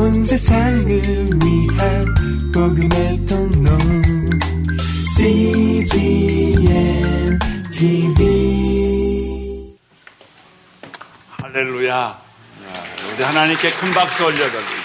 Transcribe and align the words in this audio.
온 0.00 0.22
세상을 0.22 0.88
위한 0.88 2.14
복음의 2.54 3.26
통로 3.26 3.68
CGM 5.14 7.38
TV 7.70 9.76
할렐루야. 11.36 12.18
우리 13.14 13.22
하나님께 13.22 13.70
큰 13.72 13.92
박수 13.92 14.24
올려드리겠습니다. 14.24 14.80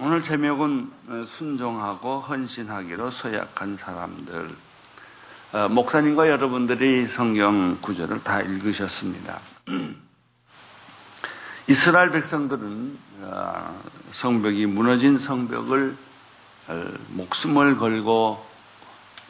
오늘 0.00 0.22
제목은 0.22 0.92
순종하고 1.26 2.20
헌신하기로 2.20 3.10
서약한 3.10 3.78
사람들. 3.78 4.65
어, 5.56 5.70
목사님과 5.70 6.28
여러분들이 6.28 7.06
성경 7.06 7.78
구절을 7.80 8.22
다 8.22 8.42
읽으셨습니다. 8.42 9.40
이스라엘 11.66 12.10
백성들은 12.10 12.98
어, 13.22 13.82
성벽이 14.10 14.66
무너진 14.66 15.18
성벽을 15.18 15.96
어, 16.68 16.84
목숨을 17.08 17.78
걸고 17.78 18.44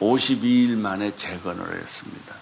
52일 0.01 0.75
만에 0.75 1.15
재건을 1.15 1.81
했습니다. 1.81 2.35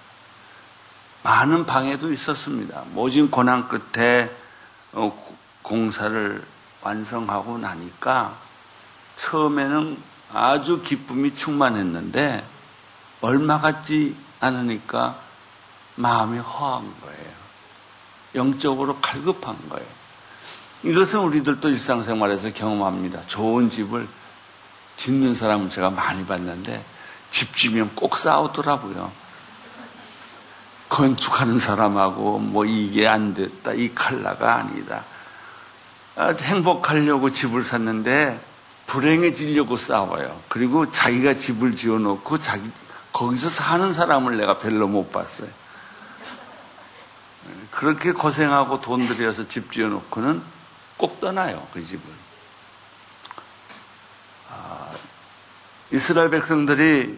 많은 1.21 1.67
방해도 1.67 2.11
있었습니다. 2.11 2.85
모진 2.91 3.29
고난 3.29 3.67
끝에 3.67 4.31
공사를 5.61 6.43
완성하고 6.81 7.59
나니까 7.59 8.35
처음에는 9.15 9.95
아주 10.33 10.81
기쁨이 10.81 11.35
충만했는데 11.35 12.54
얼마 13.25 13.59
같지 13.59 14.15
않으니까 14.39 15.19
마음이 15.95 16.37
허한 16.37 16.83
거예요. 17.01 17.35
영적으로 18.35 18.99
갈급한 19.01 19.57
거예요. 19.67 19.87
이것은 20.83 21.21
우리들도 21.21 21.69
일상생활에서 21.69 22.53
경험합니다. 22.53 23.21
좋은 23.21 23.71
집을 23.71 24.07
짓는 24.97 25.33
사람을 25.33 25.71
제가 25.71 25.89
많이 25.89 26.23
봤는데 26.27 26.83
집 27.31 27.57
지면 27.57 27.89
꼭 27.95 28.15
싸우더라고요. 28.15 29.11
건축하는 30.89 31.57
사람하고 31.57 32.37
뭐 32.37 32.63
이게 32.65 33.07
안 33.07 33.33
됐다, 33.33 33.73
이 33.73 33.95
칼라가 33.95 34.57
아니다. 34.57 35.03
아, 36.15 36.27
행복하려고 36.27 37.31
집을 37.31 37.63
샀는데 37.63 38.39
불행해지려고 38.85 39.77
싸워요. 39.77 40.39
그리고 40.47 40.91
자기가 40.91 41.33
집을 41.39 41.75
지어놓고 41.75 42.37
자기 42.37 42.69
거기서 43.15 43.47
사는 43.47 43.93
사람을 43.93 44.35
내가 44.35 44.59
별로 44.59 44.89
못 44.89 45.09
봤어요. 45.09 45.47
그렇게 47.71 48.11
고생하고 48.11 48.81
돈 48.81 49.07
들여서 49.07 49.47
집 49.47 49.71
지어놓고는 49.71 50.41
꼭 50.97 51.21
떠나요, 51.21 51.65
그 51.73 51.81
집을. 51.81 52.01
아, 54.51 54.91
이스라엘 55.91 56.29
백성들이 56.29 57.17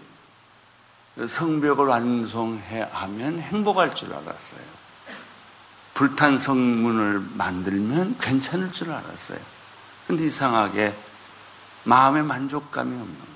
성벽을 1.28 1.88
완성해 1.88 2.88
하면 2.92 3.40
행복할 3.40 3.96
줄 3.96 4.14
알았어요. 4.14 4.62
불탄 5.96 6.38
성문을 6.38 7.26
만들면 7.34 8.20
괜찮을 8.20 8.72
줄 8.72 8.92
알았어요. 8.92 9.40
근데 10.06 10.26
이상하게 10.26 10.96
마음에 11.86 12.22
만족감이 12.22 12.94
없는. 12.94 13.27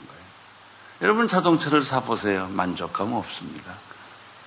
여러분 1.01 1.25
자동차를 1.25 1.83
사보세요. 1.83 2.47
만족감 2.49 3.13
없습니다. 3.13 3.73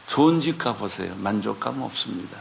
좋은 0.07 0.41
집 0.41 0.59
가보세요. 0.59 1.13
만족감 1.17 1.83
없습니다. 1.83 2.39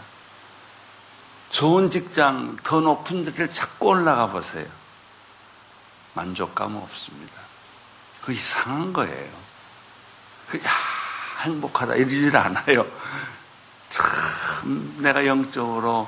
좋은 1.49 1.89
직장, 1.89 2.57
더 2.63 2.79
높은 2.79 3.23
데를 3.23 3.51
자꾸 3.51 3.87
올라가 3.87 4.27
보세요. 4.27 4.67
만족감 6.13 6.75
없습니다. 6.75 7.33
그 8.23 8.33
이상한 8.33 8.93
거예요. 8.93 9.31
그, 10.47 10.57
야, 10.59 10.71
행복하다. 11.41 11.95
이러질 11.95 12.37
않아요. 12.37 12.85
참, 13.89 14.95
내가 14.99 15.25
영적으로 15.25 16.07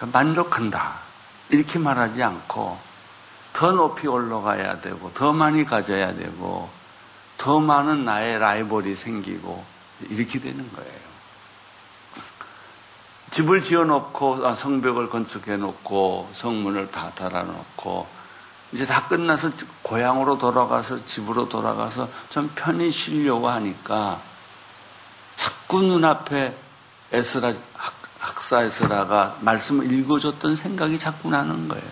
만족한다. 0.00 0.98
이렇게 1.50 1.78
말하지 1.78 2.22
않고, 2.22 2.80
더 3.52 3.72
높이 3.72 4.08
올라가야 4.08 4.80
되고, 4.80 5.12
더 5.12 5.32
많이 5.32 5.64
가져야 5.64 6.14
되고, 6.14 6.79
더 7.40 7.58
많은 7.58 8.04
나의 8.04 8.38
라이벌이 8.38 8.94
생기고 8.94 9.64
이렇게 10.10 10.38
되는 10.38 10.70
거예요. 10.74 11.00
집을 13.30 13.62
지어놓고 13.62 14.46
아, 14.46 14.54
성벽을 14.54 15.08
건축해놓고 15.08 16.32
성문을 16.34 16.90
다 16.90 17.12
달아놓고 17.14 18.06
이제 18.72 18.84
다 18.84 19.08
끝나서 19.08 19.52
고향으로 19.80 20.36
돌아가서 20.36 21.06
집으로 21.06 21.48
돌아가서 21.48 22.10
좀 22.28 22.52
편히 22.54 22.90
쉬려고 22.90 23.48
하니까 23.48 24.20
자꾸 25.36 25.80
눈앞에 25.80 26.54
에스라 27.10 27.54
학사 28.18 28.64
에스라가 28.64 29.38
말씀을 29.40 29.90
읽어줬던 29.90 30.56
생각이 30.56 30.98
자꾸 30.98 31.30
나는 31.30 31.68
거예요. 31.68 31.90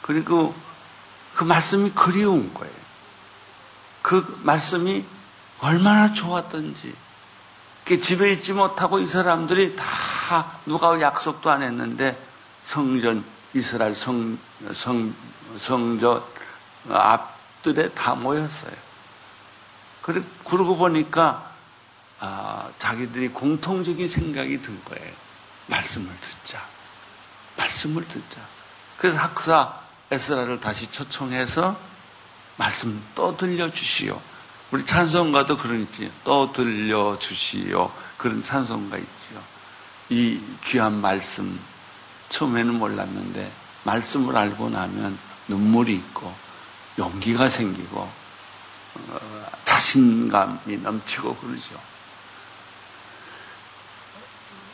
그리고 0.00 0.54
그 1.34 1.44
말씀이 1.44 1.90
그리운 1.90 2.54
거예요. 2.54 2.79
그 4.10 4.40
말씀이 4.42 5.04
얼마나 5.60 6.12
좋았던지. 6.12 6.92
집에 8.02 8.32
있지 8.32 8.52
못하고 8.52 8.98
이 8.98 9.06
사람들이 9.06 9.76
다 9.76 10.58
누가 10.66 11.00
약속도 11.00 11.48
안 11.48 11.62
했는데 11.62 12.20
성전, 12.64 13.24
이스라엘 13.54 13.94
성, 13.94 14.36
성, 14.72 15.14
성전 15.60 16.24
앞들에 16.88 17.90
다 17.90 18.16
모였어요. 18.16 18.72
그러고 20.02 20.76
보니까 20.76 21.52
아, 22.18 22.68
자기들이 22.80 23.28
공통적인 23.28 24.08
생각이 24.08 24.60
든 24.60 24.80
거예요. 24.86 25.12
말씀을 25.68 26.12
듣자. 26.16 26.60
말씀을 27.56 28.08
듣자. 28.08 28.40
그래서 28.98 29.18
학사 29.18 29.72
에스라를 30.10 30.58
다시 30.58 30.90
초청해서 30.90 31.89
말씀 32.60 33.02
또 33.14 33.34
들려 33.38 33.70
주시오. 33.70 34.20
우리 34.70 34.84
찬송가도 34.84 35.56
그러지. 35.56 36.12
또 36.24 36.52
들려 36.52 37.18
주시오. 37.18 37.90
그런 38.18 38.42
찬송가 38.42 38.98
있지요. 38.98 39.40
이 40.10 40.38
귀한 40.66 41.00
말씀, 41.00 41.58
처음에는 42.28 42.74
몰랐는데, 42.74 43.50
말씀을 43.84 44.36
알고 44.36 44.68
나면 44.68 45.18
눈물이 45.48 45.94
있고, 45.94 46.34
용기가 46.98 47.48
생기고, 47.48 48.00
어, 48.00 49.18
자신감이 49.64 50.76
넘치고 50.82 51.36
그러죠. 51.36 51.80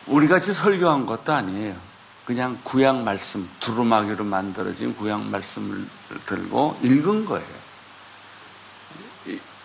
우리 0.07 0.27
같이 0.27 0.53
설교한 0.53 1.07
것도 1.07 1.33
아니에요. 1.33 1.77
그냥 2.25 2.59
구약 2.65 3.05
말씀, 3.05 3.49
두루마기로 3.61 4.25
만들어진 4.25 4.97
구약 4.97 5.23
말씀을 5.27 5.87
들고 6.27 6.81
읽은 6.83 7.25
거예요. 7.25 7.66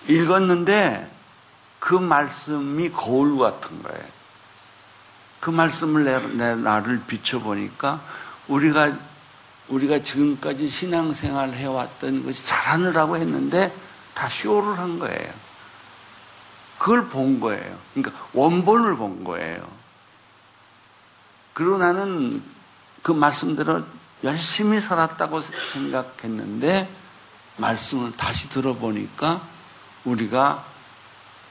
읽었는데 0.08 1.10
그 1.80 1.96
말씀이 1.96 2.92
거울 2.92 3.38
같은 3.38 3.82
거예요. 3.84 4.04
그 5.40 5.50
말씀을 5.50 6.04
내, 6.04 6.20
내 6.36 6.56
나를 6.56 7.02
비춰보니까 7.08 8.02
우리가 8.48 8.94
우리가 9.68 10.04
지금까지 10.04 10.68
신앙생활 10.68 11.54
해왔던 11.54 12.24
것이 12.24 12.46
잘하느라고 12.46 13.18
했는데 13.18 13.74
다 14.14 14.28
쇼를 14.28 14.78
한 14.78 15.00
거예요. 15.00 15.34
그걸 16.78 17.08
본 17.08 17.40
거예요. 17.40 17.78
그러니까 17.94 18.20
원본을 18.34 18.98
본 18.98 19.24
거예요. 19.24 19.68
그리고 21.54 21.78
나는 21.78 22.44
그 23.02 23.12
말씀대로 23.12 23.84
열심히 24.24 24.80
살았다고 24.80 25.42
생각했는데 25.42 26.90
말씀을 27.58 28.12
다시 28.14 28.50
들어보니까 28.50 29.42
우리가 30.06 30.66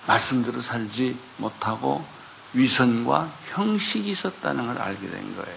말씀대로 0.06 0.61
살지 0.61 1.17
못하고 1.37 2.05
위선과 2.52 3.31
형식이 3.50 4.11
있었다는 4.11 4.67
걸 4.67 4.79
알게 4.79 5.08
된 5.08 5.37
거예요. 5.37 5.56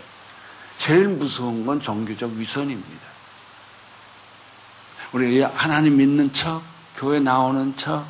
제일 0.77 1.07
무서운 1.07 1.65
건 1.65 1.79
종교적 1.79 2.31
위선입니다. 2.31 3.13
우리 5.13 5.41
하나님 5.41 5.97
믿는 5.97 6.33
척, 6.33 6.61
교회 6.95 7.19
나오는 7.19 7.75
척, 7.77 8.05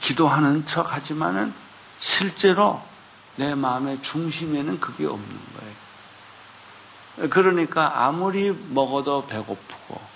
기도하는 0.00 0.66
척 0.66 0.92
하지만은 0.92 1.52
실제로 1.98 2.82
내 3.36 3.54
마음의 3.54 4.02
중심에는 4.02 4.80
그게 4.80 5.06
없는 5.06 5.40
거예요. 7.16 7.30
그러니까 7.30 8.04
아무리 8.04 8.52
먹어도 8.70 9.26
배고프고 9.26 10.13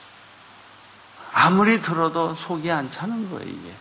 아무리 1.40 1.81
들어도 1.81 2.35
속이 2.35 2.69
안 2.69 2.90
차는 2.90 3.31
거예요, 3.31 3.49
이게. 3.49 3.73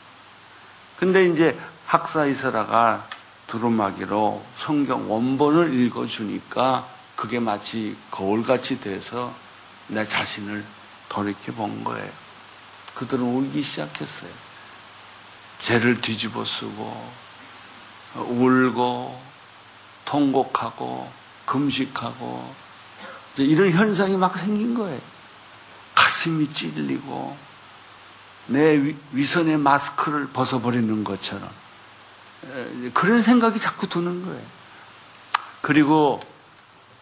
근데 0.99 1.25
이제 1.25 1.59
학사 1.87 2.27
이스라가 2.27 3.07
두루마기로 3.47 4.45
성경 4.59 5.11
원본을 5.11 5.73
읽어주니까 5.73 6.87
그게 7.15 7.39
마치 7.39 7.97
거울같이 8.11 8.79
돼서 8.79 9.33
내 9.87 10.07
자신을 10.07 10.63
돌이켜 11.09 11.51
본 11.53 11.83
거예요. 11.83 12.07
그들은 12.93 13.23
울기 13.23 13.63
시작했어요. 13.63 14.29
죄를 15.59 15.99
뒤집어 15.99 16.45
쓰고, 16.45 17.11
울고, 18.17 19.19
통곡하고, 20.05 21.11
금식하고, 21.47 22.53
이런 23.37 23.71
현상이 23.71 24.15
막 24.15 24.37
생긴 24.37 24.75
거예요. 24.75 25.01
가슴이 25.95 26.53
찔리고, 26.53 27.46
내 28.47 28.95
위선의 29.11 29.57
마스크를 29.57 30.27
벗어버리는 30.27 31.03
것처럼. 31.03 31.49
그런 32.93 33.21
생각이 33.21 33.59
자꾸 33.59 33.87
드는 33.87 34.25
거예요. 34.25 34.41
그리고 35.61 36.21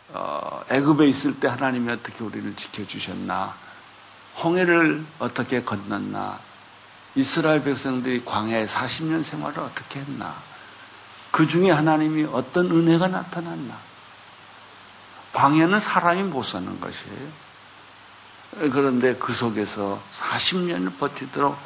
어, 0.10 0.62
애굽에 0.70 1.08
있을 1.08 1.40
때 1.40 1.48
하나님이 1.48 1.92
어떻게 1.92 2.24
우리를 2.24 2.56
지켜주셨나? 2.56 3.54
홍해를 4.42 5.06
어떻게 5.20 5.64
건넜나? 5.64 6.40
이스라엘 7.16 7.64
백성들이 7.64 8.24
광야에 8.24 8.66
40년 8.66 9.24
생활을 9.24 9.60
어떻게 9.60 10.00
했나? 10.00 10.36
그 11.32 11.48
중에 11.48 11.72
하나님이 11.72 12.26
어떤 12.32 12.72
은혜가 12.72 13.08
나타났나? 13.08 13.78
광야는 15.34 15.80
사람이 15.80 16.24
못 16.24 16.44
사는 16.44 16.80
것이에요. 16.80 17.45
그런데 18.52 19.16
그 19.16 19.34
속에서 19.34 20.02
40년을 20.12 20.98
버티도록 20.98 21.58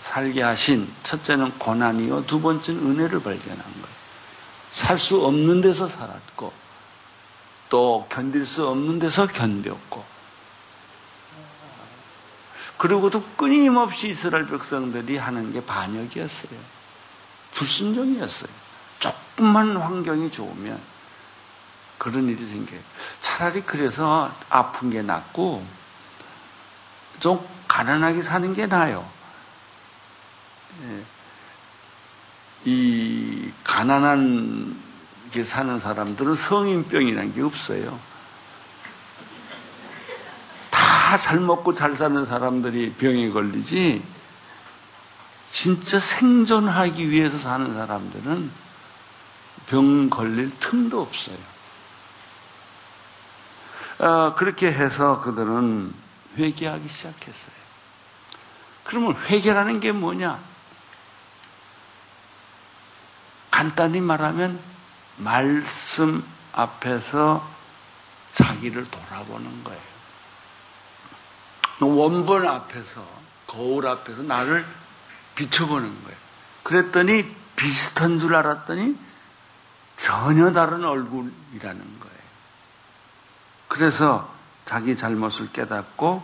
살게 0.00 0.42
하신 0.42 0.90
첫째는 1.02 1.58
고난이요, 1.58 2.26
두 2.26 2.40
번째는 2.40 2.80
은혜를 2.86 3.20
발견한 3.22 3.58
거예요. 3.58 3.98
살 4.70 4.98
수 4.98 5.24
없는 5.24 5.60
데서 5.60 5.88
살았고, 5.88 6.52
또 7.68 8.06
견딜 8.08 8.46
수 8.46 8.66
없는 8.66 8.98
데서 8.98 9.26
견뎠고, 9.26 10.02
그리고도 12.78 13.22
끊임없이 13.36 14.08
이스라엘 14.08 14.46
백성들이 14.46 15.16
하는 15.16 15.50
게 15.50 15.64
반역이었어요. 15.64 16.58
불순종이었어요. 17.52 18.50
조금만 19.00 19.76
환경이 19.76 20.30
좋으면 20.30 20.80
그런 21.98 22.28
일이 22.28 22.46
생겨요. 22.46 22.80
차라리 23.20 23.62
그래서 23.62 24.32
아픈 24.48 24.90
게 24.90 25.02
낫고 25.02 25.66
좀 27.20 27.44
가난하게 27.66 28.22
사는 28.22 28.52
게 28.52 28.66
나아요. 28.66 29.08
예. 30.82 31.02
이 32.64 33.52
가난한 33.64 34.76
게 35.30 35.44
사는 35.44 35.78
사람들은 35.78 36.34
성인병이라는 36.34 37.34
게 37.34 37.42
없어요. 37.42 37.98
다 40.70 41.16
잘 41.16 41.40
먹고 41.40 41.72
잘 41.74 41.94
사는 41.94 42.22
사람들이 42.24 42.92
병에 42.92 43.30
걸리지, 43.30 44.02
진짜 45.50 45.98
생존하기 45.98 47.08
위해서 47.08 47.38
사는 47.38 47.72
사람들은 47.72 48.50
병 49.66 50.10
걸릴 50.10 50.50
틈도 50.58 51.00
없어요. 51.00 51.36
어, 54.00 54.34
그렇게 54.34 54.70
해서 54.70 55.20
그들은 55.22 55.94
회개하기 56.38 56.88
시작했어요. 56.88 57.58
그러면 58.84 59.14
회개라는 59.26 59.80
게 59.80 59.92
뭐냐? 59.92 60.40
간단히 63.50 64.00
말하면 64.00 64.60
말씀 65.16 66.24
앞에서 66.52 67.46
자기를 68.30 68.90
돌아보는 68.90 69.64
거예요. 69.64 69.80
원본 71.80 72.46
앞에서, 72.46 73.06
거울 73.46 73.86
앞에서 73.86 74.22
나를 74.22 74.66
비춰보는 75.34 76.04
거예요. 76.04 76.18
그랬더니 76.62 77.24
비슷한 77.56 78.18
줄 78.18 78.34
알았더니 78.34 78.96
전혀 79.96 80.52
다른 80.52 80.84
얼굴이라는 80.84 82.00
거예요. 82.00 82.18
그래서 83.68 84.37
자기 84.68 84.98
잘못을 84.98 85.50
깨닫고 85.50 86.22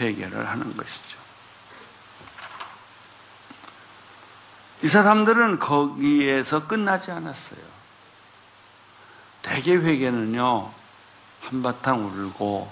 회개를 0.00 0.48
하는 0.48 0.76
것이죠. 0.76 1.16
이 4.82 4.88
사람들은 4.88 5.60
거기에서 5.60 6.66
끝나지 6.66 7.12
않았어요. 7.12 7.60
대개 9.42 9.76
회개는요, 9.76 10.72
한바탕 11.42 12.04
울고, 12.04 12.68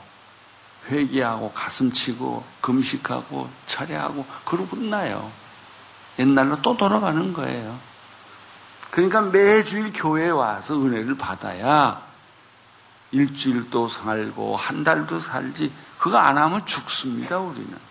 회개하고, 0.88 1.52
가슴치고, 1.52 2.44
금식하고, 2.60 3.48
철회하고, 3.68 4.26
그러고 4.44 4.76
끝나요. 4.76 5.30
옛날로 6.18 6.60
또 6.62 6.76
돌아가는 6.76 7.32
거예요. 7.32 7.78
그러니까 8.90 9.20
매주일 9.20 9.92
교회에 9.92 10.30
와서 10.30 10.74
은혜를 10.74 11.16
받아야 11.16 12.07
일주일도 13.10 13.88
살고, 13.88 14.56
한 14.56 14.84
달도 14.84 15.20
살지, 15.20 15.72
그거 15.98 16.18
안 16.18 16.38
하면 16.38 16.64
죽습니다, 16.66 17.38
우리는. 17.38 17.88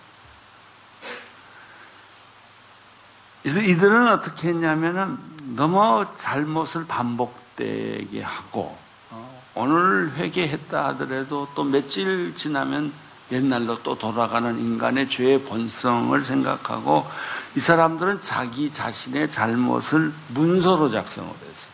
이들은 3.45 4.09
어떻게 4.09 4.49
했냐면은 4.49 5.17
너무 5.55 6.05
잘못을 6.17 6.85
반복되게 6.85 8.21
하고 8.21 8.77
어, 9.09 9.41
오늘 9.55 10.11
회개했다 10.15 10.87
하더라도 10.89 11.47
또 11.55 11.63
며칠 11.63 12.35
지나면 12.35 12.91
옛날로 13.31 13.81
또 13.83 13.97
돌아가는 13.97 14.59
인간의 14.59 15.09
죄의 15.09 15.43
본성을 15.43 16.21
생각하고 16.23 17.07
이 17.55 17.59
사람들은 17.59 18.21
자기 18.21 18.71
자신의 18.71 19.31
잘못을 19.31 20.13
문서로 20.29 20.89
작성을 20.89 21.29
했어요. 21.29 21.73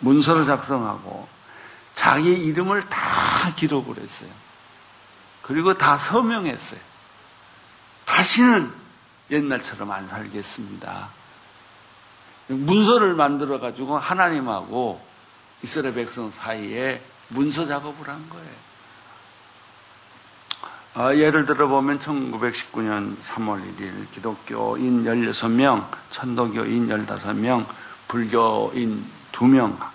문서로 0.00 0.44
작성하고 0.44 1.26
자기 1.94 2.32
이름을 2.32 2.88
다 2.88 3.54
기록을 3.54 3.98
했어요. 3.98 4.30
그리고 5.42 5.74
다 5.74 5.96
서명했어요. 5.96 6.80
다시는 8.04 8.72
옛날처럼 9.30 9.90
안 9.90 10.08
살겠습니다. 10.08 11.08
문서를 12.48 13.14
만들어 13.14 13.58
가지고 13.58 13.98
하나님하고 13.98 15.00
이스라엘 15.62 15.94
백성 15.94 16.30
사이에 16.30 17.02
문서 17.28 17.66
작업을 17.66 18.08
한 18.08 18.28
거예요. 18.28 18.64
아, 20.96 21.14
예를 21.14 21.46
들어 21.46 21.66
보면 21.68 21.98
1919년 21.98 23.18
3월 23.20 23.60
1일 23.76 24.12
기독교인 24.12 25.04
16명, 25.04 25.88
천도교인 26.10 26.88
15명, 26.88 27.66
불교인 28.06 29.04
2명 29.32 29.93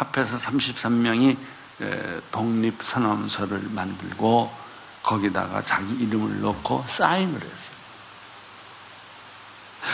합해서 0.00 0.38
33명이 0.38 1.36
독립선언서를 2.30 3.68
만들고 3.70 4.50
거기다가 5.02 5.62
자기 5.62 5.94
이름을 5.94 6.40
넣고 6.40 6.84
사인을 6.86 7.34
했어요. 7.34 7.80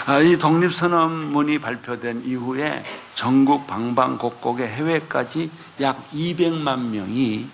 아, 0.07 0.21
이 0.21 0.37
독립선언문이 0.37 1.59
발표된 1.59 2.25
이후에 2.25 2.85
전국 3.15 3.67
방방곡곡의 3.67 4.69
해외까지 4.69 5.51
약 5.81 6.11
200만 6.11 6.91
명이 6.91 7.49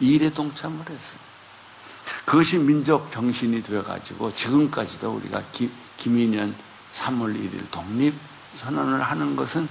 일에 0.00 0.30
동참을 0.30 0.78
했어요. 0.78 1.20
그것이 2.24 2.58
민족 2.58 3.10
정신이 3.10 3.62
되어가지고 3.62 4.32
지금까지도 4.32 5.12
우리가 5.12 5.42
기, 5.52 5.70
김인년 5.96 6.54
3월 6.92 7.34
1일 7.34 7.70
독립선언을 7.70 9.02
하는 9.02 9.36
것은 9.36 9.68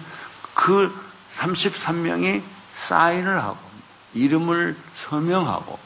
그 0.53 1.08
33명이 1.35 2.43
사인을 2.73 3.41
하고 3.41 3.57
이름을 4.13 4.77
서명하고 4.95 5.79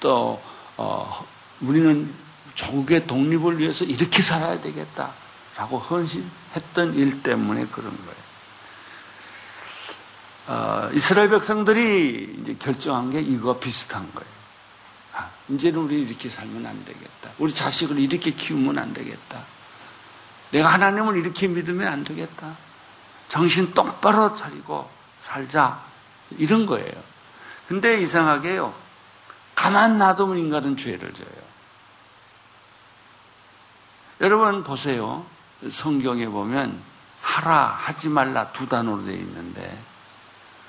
또 0.00 0.42
어, 0.76 1.26
우리는 1.60 2.12
조국의 2.54 3.06
독립을 3.06 3.58
위해서 3.58 3.84
이렇게 3.84 4.22
살아야 4.22 4.60
되겠다라고 4.60 5.78
헌신했던 5.78 6.94
일 6.94 7.22
때문에 7.22 7.66
그런 7.66 7.96
거예요. 7.96 8.28
어, 10.48 10.90
이스라엘 10.94 11.28
백성들이 11.28 12.38
이제 12.40 12.56
결정한 12.58 13.10
게 13.10 13.20
이거 13.20 13.58
비슷한 13.58 14.10
거예요. 14.14 14.30
아, 15.14 15.30
이제는 15.50 15.80
우리 15.80 16.00
이렇게 16.00 16.28
살면 16.28 16.64
안 16.64 16.84
되겠다. 16.84 17.30
우리 17.38 17.52
자식을 17.52 17.98
이렇게 17.98 18.30
키우면 18.32 18.78
안 18.78 18.92
되겠다. 18.94 19.44
내가 20.50 20.72
하나님을 20.72 21.16
이렇게 21.18 21.48
믿으면 21.48 21.86
안 21.86 22.02
되겠다. 22.02 22.56
정신 23.28 23.72
똑바로 23.74 24.34
차리고 24.34 24.88
살자. 25.20 25.80
이런 26.36 26.66
거예요. 26.66 26.92
근데 27.68 28.00
이상하게요. 28.00 28.74
가만 29.54 29.98
놔두면 29.98 30.38
인간은 30.38 30.76
죄를 30.76 31.12
져요. 31.12 31.48
여러분 34.20 34.64
보세요. 34.64 35.24
성경에 35.70 36.26
보면 36.26 36.80
하라, 37.20 37.66
하지 37.66 38.08
말라 38.08 38.52
두 38.52 38.68
단어로 38.68 39.04
되어 39.04 39.14
있는데 39.14 39.78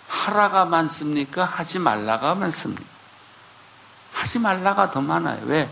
하라가 0.08 0.66
많습니까? 0.66 1.46
하지 1.46 1.80
말라가 1.80 2.36
많습니까? 2.36 2.84
하지 4.14 4.40
말라가 4.40 4.92
더 4.92 5.02
많아요. 5.02 5.42
왜? 5.46 5.70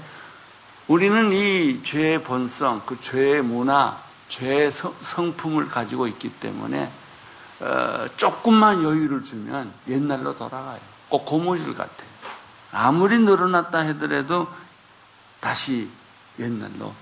우리는 0.88 1.32
이 1.34 1.84
죄의 1.84 2.24
본성, 2.24 2.84
그 2.86 3.00
죄의 3.00 3.42
문화, 3.42 4.00
죄의 4.30 4.72
성품을 4.72 5.70
가지고 5.70 6.08
있기 6.08 6.30
때문에 6.32 6.92
어, 7.60 8.08
조금만 8.18 8.84
여유를 8.84 9.24
주면 9.24 9.74
옛날로 9.88 10.36
돌아가요. 10.36 10.80
꼭 11.10 11.26
고무줄 11.26 11.74
같아요. 11.74 12.08
아무리 12.72 13.20
늘어났다 13.20 13.88
하더라도 13.88 14.48
다시 15.40 15.90
옛날로 16.38 16.94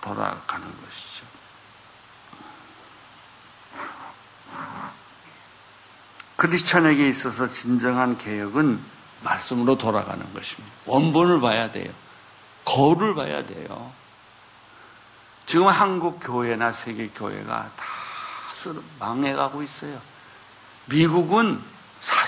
돌아가는 0.00 0.66
것이죠. 0.66 1.26
크리스천에게 6.36 7.08
있어서 7.08 7.50
진정한 7.50 8.18
개혁은 8.18 8.78
말씀으로 9.22 9.78
돌아가는 9.78 10.20
것입니다. 10.34 10.74
원본을 10.84 11.40
봐야 11.40 11.70
돼요. 11.72 11.90
거울을 12.64 13.14
봐야 13.14 13.46
돼요. 13.46 13.92
지금 15.46 15.68
한국 15.68 16.20
교회나 16.20 16.72
세계 16.72 17.08
교회가 17.08 17.70
다 17.76 17.84
망해가고 18.98 19.62
있어요. 19.62 20.00
미국은 20.86 21.62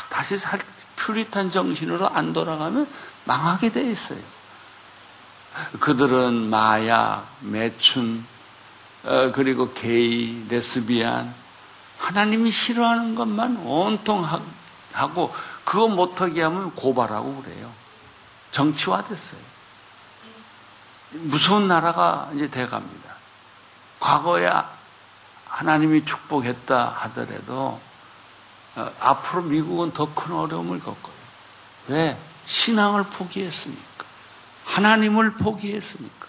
다시 0.08 0.38
살, 0.38 0.60
퓨리탄 0.96 1.50
정신으로 1.50 2.08
안 2.08 2.32
돌아가면 2.32 2.88
망하게 3.24 3.70
돼 3.70 3.90
있어요. 3.90 4.20
그들은 5.80 6.48
마약, 6.48 7.26
매춘, 7.40 8.24
어, 9.04 9.32
그리고 9.32 9.72
게이, 9.72 10.46
레스비안, 10.48 11.34
하나님이 11.98 12.50
싫어하는 12.50 13.14
것만 13.14 13.58
온통 13.58 14.24
하고 14.92 15.34
그거 15.64 15.88
못하게 15.88 16.42
하면 16.42 16.74
고발하고 16.74 17.42
그래요. 17.42 17.70
정치화 18.50 19.06
됐어요. 19.06 19.40
무서운 21.10 21.68
나라가 21.68 22.30
이제 22.34 22.48
돼 22.48 22.66
갑니다. 22.66 23.07
과거에 24.00 24.50
하나님이 25.46 26.04
축복했다 26.04 26.88
하더라도 27.00 27.80
어, 28.76 28.92
앞으로 29.00 29.42
미국은 29.42 29.92
더 29.92 30.14
큰 30.14 30.34
어려움을 30.34 30.78
겪어요. 30.78 31.18
왜? 31.88 32.16
신앙을 32.44 33.04
포기했으니까. 33.04 34.04
하나님을 34.64 35.32
포기했으니까. 35.32 36.28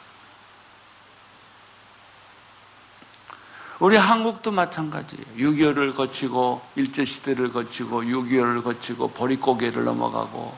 우리 3.80 3.96
한국도 3.96 4.52
마찬가지예요. 4.52 5.26
6.25를 5.38 5.96
거치고, 5.96 6.62
일제시대를 6.76 7.54
거치고, 7.54 8.04
6.25를 8.04 8.64
거치고, 8.64 9.12
보릿고개를 9.12 9.86
넘어가고, 9.86 10.58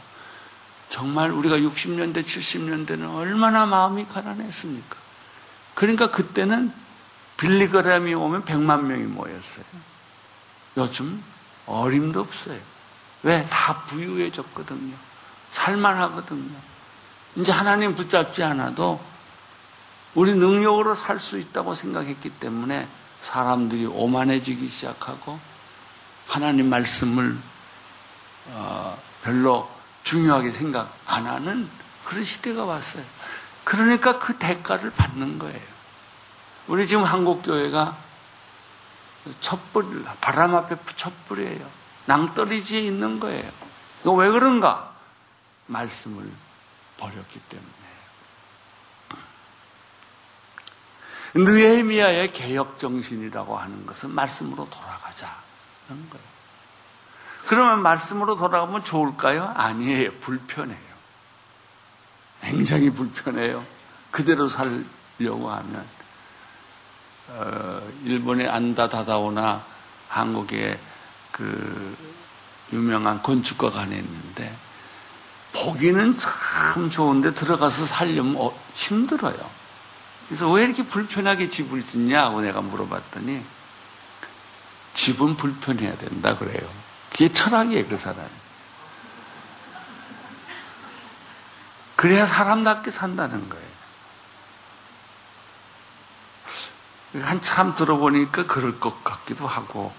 정말 0.89 1.32
우리가 1.32 1.58
60년대, 1.58 2.24
70년대는 2.24 3.15
얼마나 3.15 3.65
마음이 3.65 4.06
가난했습니까? 4.06 4.98
그러니까 5.75 6.10
그때는 6.10 6.74
빌리그램이 7.41 8.13
오면 8.13 8.45
100만 8.45 8.83
명이 8.83 9.03
모였어요. 9.05 9.65
요즘 10.77 11.24
어림도 11.65 12.21
없어요. 12.21 12.60
왜? 13.24 13.48
다 13.50 13.81
부유해졌거든요. 13.88 14.93
살만하거든요. 15.50 16.55
이제 17.36 17.51
하나님 17.51 17.95
붙잡지 17.95 18.43
않아도 18.43 19.03
우리 20.13 20.36
능력으로 20.36 20.93
살 20.93 21.19
수 21.19 21.39
있다고 21.39 21.74
생각했기 21.74 22.29
때문에 22.29 22.88
사람들이 23.21 23.86
오만해지기 23.88 24.67
시작하고 24.67 25.39
하나님 26.27 26.69
말씀을 26.69 27.38
어, 28.50 29.01
별로 29.24 29.69
중요하게 30.03 30.51
생각 30.51 30.95
안 31.05 31.25
하는 31.25 31.67
그런 32.03 32.24
시대가 32.24 32.65
왔어요. 32.65 33.03
그러니까 33.63 34.19
그 34.19 34.38
대가를 34.38 34.91
받는 34.91 35.39
거예요. 35.39 35.71
우리 36.72 36.88
지금 36.88 37.04
한국 37.04 37.44
교회가 37.44 37.98
촛불, 39.42 40.06
바람 40.22 40.56
앞에 40.56 40.78
촛불이에요. 40.96 41.70
낭떠러지에 42.06 42.80
있는 42.80 43.20
거예요. 43.20 43.51
왜 44.06 44.32
그런가? 44.32 44.96
말씀을 45.68 46.32
버렸기 46.96 47.42
때문에. 47.50 47.68
느헤미야의 51.34 52.32
개혁 52.32 52.80
정신이라고 52.80 53.58
하는 53.58 53.86
것은 53.86 54.16
말씀으로 54.16 54.70
돌아가자는 54.70 56.10
거예요. 56.10 56.25
그러면 57.48 57.82
말씀으로 57.82 58.38
돌아가면 58.38 58.86
좋을까요? 58.86 59.51
아니에요. 59.58 60.13
불편해요. 60.22 60.92
굉장히 62.40 62.90
불편해요. 62.92 63.66
그대로 64.10 64.48
살려고 64.48 65.51
하면 65.51 65.75
어, 65.82 66.00
일본의 68.05 68.50
안다 68.50 68.89
다다오나 68.89 69.63
한국의 70.07 70.79
그 71.31 71.97
유명한 72.73 73.21
건축가가 73.21 73.81
하나 73.81 73.95
있는데 73.95 74.53
보기는 75.53 76.17
참 76.17 76.89
좋은데 76.89 77.33
들어가서 77.33 77.85
살려면 77.85 78.35
어, 78.38 78.53
힘들어요. 78.73 79.61
그래서 80.27 80.50
왜 80.50 80.63
이렇게 80.63 80.85
불편하게 80.85 81.50
집을 81.50 81.85
짓냐고 81.85 82.41
내가 82.41 82.61
물어봤더니 82.61 83.43
집은 84.93 85.35
불편해야 85.35 85.97
된다 85.97 86.38
그래요. 86.38 86.69
그게 87.11 87.31
철학이에요, 87.31 87.88
그 87.88 87.97
사람이. 87.97 88.29
그래야 91.95 92.25
사람답게 92.25 92.91
산다는 92.91 93.50
거예요. 93.50 93.71
한참 97.20 97.75
들어보니까 97.75 98.46
그럴 98.46 98.80
것 98.80 99.03
같기도 99.03 99.48
하고, 99.48 99.91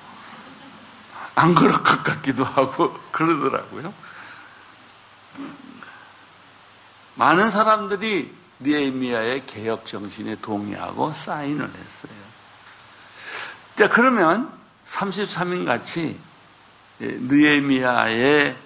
안 1.35 1.54
그럴 1.54 1.73
것 1.83 2.02
같기도 2.02 2.45
하고, 2.45 2.99
그러더라고요. 3.12 3.92
많은 7.14 7.50
사람들이 7.50 8.35
니에미아의 8.61 9.47
개혁 9.47 9.87
정신에 9.87 10.37
동의하고 10.37 11.12
사인을 11.12 11.64
했어요. 11.64 12.12
자, 13.76 13.88
그러면 13.88 14.52
33인 14.87 15.66
같이 15.66 16.19
느에미아의 17.00 18.57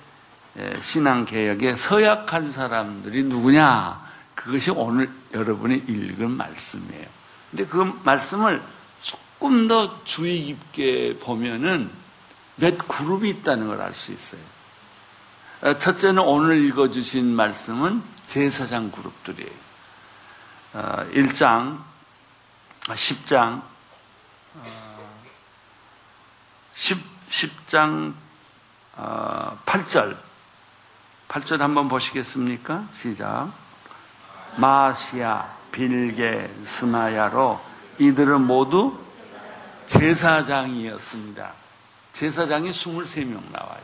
신앙 0.83 1.25
개혁에 1.25 1.75
서약한 1.75 2.50
사람들이 2.50 3.25
누구냐? 3.25 4.07
그것이 4.35 4.71
오늘 4.71 5.11
여러분이 5.33 5.85
읽은 5.88 6.31
말씀이에요. 6.31 7.15
근데 7.50 7.67
그 7.67 8.00
말씀을 8.05 8.62
조금 9.03 9.69
더 9.69 10.03
주의 10.05 10.43
깊게 10.45 11.19
보면은 11.21 11.91
몇 12.57 12.76
그룹이 12.88 13.29
있다는 13.31 13.69
걸 13.69 13.81
알 13.81 13.95
수 13.95 14.12
있어요. 14.12 14.41
어, 15.62 15.79
첫째는 15.79 16.23
오늘 16.23 16.65
읽어주신 16.65 17.35
말씀은 17.35 18.03
제사장 18.26 18.91
그룹들이에요. 18.91 19.67
1장, 20.75 21.79
10장, 22.83 23.62
10, 26.75 26.99
10장 27.31 28.12
8절. 29.65 30.17
8절 31.29 31.59
한번 31.59 31.88
보시겠습니까? 31.88 32.85
시작. 32.97 33.50
마시아, 34.57 35.49
빌게, 35.76 36.50
스마야로 36.64 37.61
이들은 37.99 38.40
모두 38.40 38.99
제사장이었습니다. 39.85 41.52
제사장이 42.14 42.71
23명 42.71 43.42
나와요. 43.52 43.83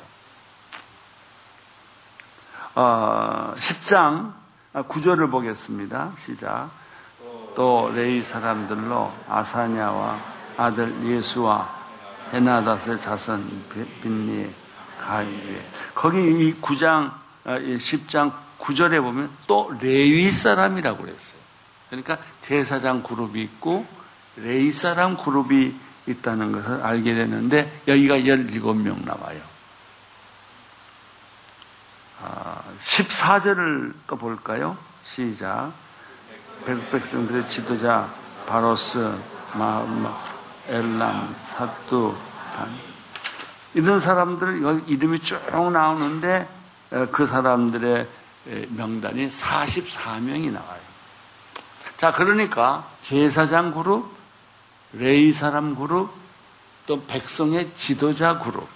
어, 2.75 3.53
10장 3.55 4.33
9절을 4.73 5.31
보겠습니다. 5.31 6.13
시작. 6.19 6.71
또 7.55 7.93
레이 7.95 8.23
사람들로 8.23 9.13
아사냐와 9.29 10.19
아들 10.57 10.95
예수와 11.05 11.69
헤나닷의 12.33 12.99
자손 13.03 13.65
빈니 14.01 14.51
가이에 14.99 15.63
거기 15.95 16.17
이 16.17 16.55
9장 16.63 17.13
10장 17.45 18.33
9절에 18.59 19.03
보면 19.03 19.31
또 19.47 19.71
레위 19.83 20.31
사람이라고 20.31 21.03
그랬어요. 21.03 21.42
그러니까 21.93 22.17
제사장 22.41 23.03
그룹이 23.03 23.43
있고 23.43 23.87
레이 24.37 24.73
사람 24.73 25.15
그룹이 25.15 25.75
있다는 26.07 26.53
것을 26.53 26.83
알게 26.83 27.13
되는데 27.13 27.83
여기가 27.87 28.17
17명 28.17 29.05
나와요. 29.05 29.43
14절을 32.81 33.93
또 34.07 34.17
볼까요? 34.17 34.79
시작. 35.03 35.71
백백성들의 36.65 37.47
지도자 37.47 38.11
바로스, 38.47 39.13
마, 39.53 39.83
마, 39.83 40.19
엘람, 40.69 41.37
사뚜, 41.43 42.17
반. 42.57 42.71
이런 43.75 44.01
사람들 44.01 44.85
이름이 44.87 45.21
쭉 45.21 45.39
나오는데 45.71 46.49
그 47.11 47.27
사람들의 47.27 48.09
명단이 48.71 49.29
44명이 49.29 50.53
나와요. 50.53 50.82
자, 52.03 52.11
그러니까 52.11 52.85
제사장 53.01 53.71
그룹, 53.71 54.11
레이 54.93 55.33
사람 55.33 55.77
그룹, 55.77 56.11
또 56.85 57.01
백성의 57.05 57.71
지도자 57.77 58.41
그룹. 58.41 58.67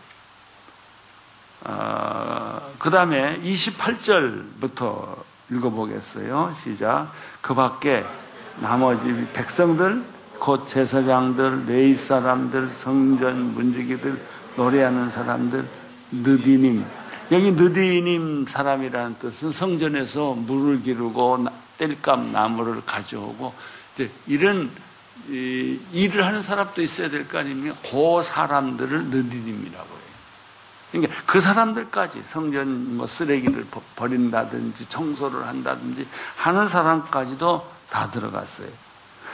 어, 1.65 2.61
그 2.79 2.89
다음에 2.89 3.41
28절부터 3.41 5.17
읽어보겠어요. 5.51 6.55
시작. 6.55 7.11
그 7.41 7.53
밖에 7.53 8.07
나머지 8.61 9.27
백성들, 9.33 10.05
곧 10.39 10.69
제사장들, 10.69 11.67
레이 11.67 11.97
사람들, 11.97 12.71
성전 12.71 13.55
문지기들, 13.55 14.25
노래하는 14.55 15.11
사람들, 15.11 15.69
느디님. 16.13 16.87
여기 17.33 17.51
느디님 17.51 18.47
사람이라는 18.47 19.17
뜻은 19.19 19.51
성전에서 19.51 20.35
물을 20.35 20.81
기르고 20.81 21.39
땔감 21.79 22.29
나무를 22.29 22.83
가져오고 22.85 23.55
이런 24.27 24.71
일을 25.29 26.27
하는 26.27 26.43
사람도 26.43 26.83
있어야 26.83 27.09
될 27.11 27.27
거 27.27 27.39
아닙니까? 27.39 27.77
그 27.83 28.23
사람들을 28.23 29.05
느디님이라고 29.07 29.89
해요. 29.89 30.07
그러니까 30.93 31.15
그 31.27 31.41
사람들까지 31.41 32.23
성전 32.23 32.97
뭐 32.97 33.07
쓰레기를 33.07 33.67
버린다든지 33.97 34.89
청소를 34.89 35.47
한다든지 35.47 36.07
하는 36.37 36.69
사람까지도 36.69 37.67
다 37.91 38.11
들어갔어요. 38.11 38.69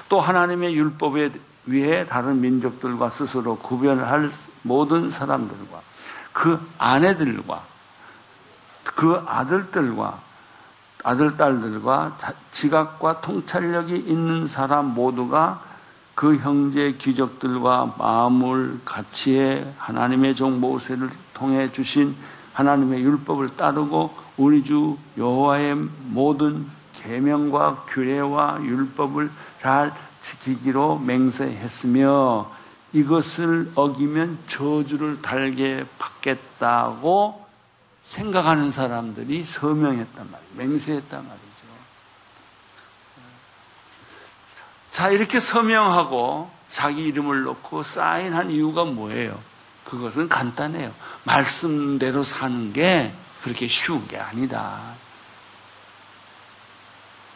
또 0.09 0.21
하나님의 0.21 0.75
율법에 0.75 1.33
위해 1.67 2.07
다른 2.07 2.41
민족들과 2.41 3.11
스스로 3.11 3.57
구별할 3.59 4.31
모든 4.63 5.11
사람들과 5.11 5.81
그 6.33 6.61
아내들과 6.79 7.65
그 8.85 9.23
아들들과 9.27 10.21
아들, 11.03 11.37
딸들과 11.37 12.17
지각과 12.53 13.21
통찰력이 13.21 13.97
있는 13.97 14.47
사람 14.47 14.95
모두가 14.95 15.63
그 16.15 16.37
형제 16.37 16.93
귀족들과 16.93 17.97
마음을 17.99 18.81
같이해 18.85 19.67
하나님의 19.79 20.37
종 20.37 20.61
모세를 20.61 21.11
통해 21.35 21.73
주신 21.73 22.15
하나님의 22.53 23.03
율법을 23.03 23.57
따르고 23.57 24.15
우리 24.37 24.63
주 24.63 24.97
여호와의 25.17 25.75
모든 26.05 26.67
계명과 26.95 27.87
규례와 27.89 28.61
율법을 28.63 29.31
잘 29.59 29.93
지키기로 30.21 30.99
맹세했으며 30.99 32.51
이것을 32.93 33.73
어기면 33.75 34.39
저주를 34.49 35.23
달게 35.23 35.85
받겠다고 35.99 37.43
생각하는 38.03 38.71
사람들이 38.71 39.45
서명했단 39.45 40.31
말이에요. 40.31 40.51
맹세했단 40.55 41.27
말이죠. 41.27 41.53
자, 44.91 45.09
이렇게 45.09 45.41
서명하고 45.41 46.51
자기 46.71 47.05
이름을 47.05 47.45
넣고 47.45 47.83
사인한 47.83 48.51
이유가 48.51 48.85
뭐예요? 48.85 49.41
그것은 49.85 50.29
간단해요. 50.29 50.93
말씀대로 51.25 52.23
사는 52.23 52.73
게 52.73 53.13
그렇게 53.43 53.69
쉬운 53.69 54.07
게 54.07 54.19
아니다. 54.19 54.95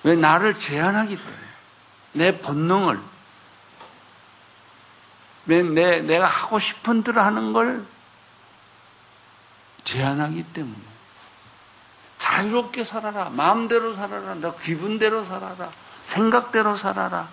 왜 0.03 0.15
나를 0.15 0.55
제한하기 0.55 1.17
때문에. 1.17 1.47
내 2.13 2.39
본능을, 2.39 2.99
내, 5.45 5.63
내, 5.63 6.01
내가 6.01 6.27
하고 6.27 6.59
싶은 6.59 7.03
대로 7.03 7.21
하는 7.21 7.53
걸 7.53 7.85
제한하기 9.87 10.43
때문에. 10.53 10.77
자유롭게 12.19 12.85
살아라. 12.85 13.31
마음대로 13.31 13.95
살아라. 13.95 14.35
너 14.35 14.55
기분대로 14.57 15.25
살아라. 15.25 15.71
생각대로 16.05 16.77
살아라. 16.77 17.29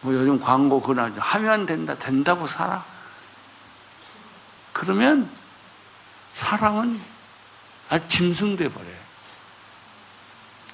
뭐 0.00 0.14
요즘 0.14 0.40
광고 0.40 0.80
그나 0.80 1.12
하면 1.16 1.66
된다. 1.66 1.94
된다고 1.94 2.46
살아. 2.46 2.84
그러면 4.72 5.30
사람은 6.32 7.00
아 7.90 7.98
짐승돼 8.08 8.72
버려요. 8.72 9.08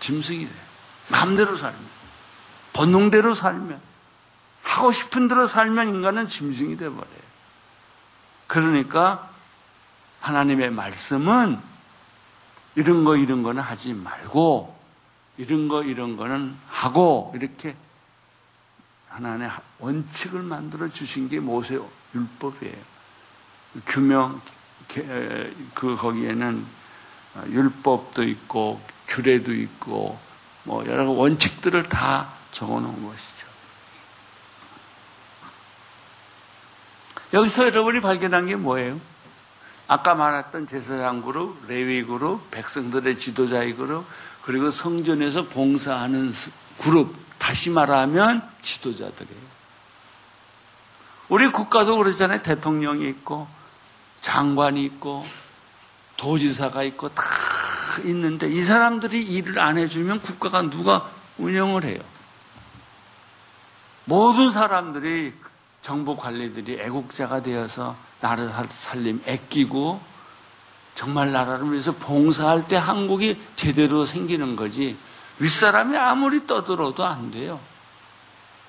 짐승이 0.00 0.46
돼. 0.46 0.52
마음대로 1.08 1.56
살면. 1.56 1.80
본능대로 2.72 3.34
살면. 3.34 3.80
하고 4.62 4.92
싶은 4.92 5.28
대로 5.28 5.46
살면 5.46 5.88
인간은 5.88 6.28
짐승이 6.28 6.76
돼 6.76 6.88
버려요. 6.88 7.24
그러니까 8.46 9.33
하나님의 10.24 10.70
말씀은 10.70 11.60
이런 12.76 13.04
거 13.04 13.14
이런 13.14 13.42
거는 13.42 13.62
하지 13.62 13.92
말고 13.92 14.74
이런 15.36 15.68
거 15.68 15.82
이런 15.82 16.16
거는 16.16 16.56
하고 16.66 17.30
이렇게 17.36 17.76
하나님의 19.10 19.50
원칙을 19.80 20.42
만들어 20.42 20.88
주신 20.88 21.28
게 21.28 21.40
모세 21.40 21.78
율법이에요. 22.14 22.94
규명 23.86 24.40
그 25.74 25.96
거기에는 25.96 26.64
율법도 27.48 28.22
있고 28.22 28.80
규례도 29.08 29.52
있고 29.52 30.18
뭐 30.62 30.86
여러 30.86 31.10
원칙들을 31.10 31.90
다 31.90 32.32
적어 32.50 32.80
놓은 32.80 33.06
것이죠. 33.06 33.46
여기서 37.34 37.66
여러분이 37.66 38.00
발견한 38.00 38.46
게 38.46 38.56
뭐예요? 38.56 38.98
아까 39.86 40.14
말했던 40.14 40.66
제사장 40.66 41.22
그룹, 41.22 41.66
레위 41.68 42.04
그룹, 42.04 42.50
백성들의 42.50 43.18
지도자의 43.18 43.74
그룹, 43.76 44.06
그리고 44.42 44.70
성전에서 44.70 45.46
봉사하는 45.48 46.32
그룹, 46.78 47.14
다시 47.38 47.70
말하면 47.70 48.42
지도자들이에요. 48.62 49.54
우리 51.28 51.50
국가도 51.50 51.98
그러잖아요. 51.98 52.42
대통령이 52.42 53.08
있고, 53.08 53.46
장관이 54.20 54.84
있고, 54.84 55.26
도지사가 56.16 56.82
있고, 56.84 57.08
다 57.10 57.24
있는데, 58.04 58.48
이 58.48 58.64
사람들이 58.64 59.22
일을 59.22 59.58
안 59.58 59.78
해주면 59.78 60.20
국가가 60.20 60.62
누가 60.62 61.10
운영을 61.38 61.84
해요? 61.84 62.00
모든 64.06 64.50
사람들이 64.52 65.32
정부 65.82 66.16
관리들이 66.16 66.80
애국자가 66.80 67.42
되어서 67.42 67.96
나라 68.24 68.66
살림 68.70 69.22
애끼고 69.26 70.00
정말 70.94 71.30
나라를 71.30 71.70
위해서 71.70 71.92
봉사할 71.92 72.64
때 72.64 72.76
한국이 72.76 73.38
제대로 73.54 74.06
생기는 74.06 74.56
거지 74.56 74.96
윗사람이 75.40 75.94
아무리 75.98 76.46
떠들어도 76.46 77.04
안 77.04 77.30
돼요. 77.30 77.60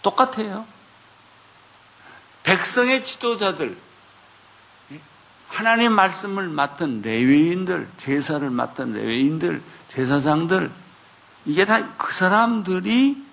똑같아요. 0.01 0.65
백성의 2.43 3.05
지도자들, 3.05 3.77
하나님 5.47 5.93
말씀을 5.93 6.49
맡은 6.49 7.01
레위인들, 7.01 7.87
제사를 7.95 8.47
맡은 8.49 8.91
레위인들, 8.91 9.63
제사장들, 9.87 10.69
이게 11.45 11.63
다 11.63 11.81
그 11.97 12.11
사람들이 12.13 13.23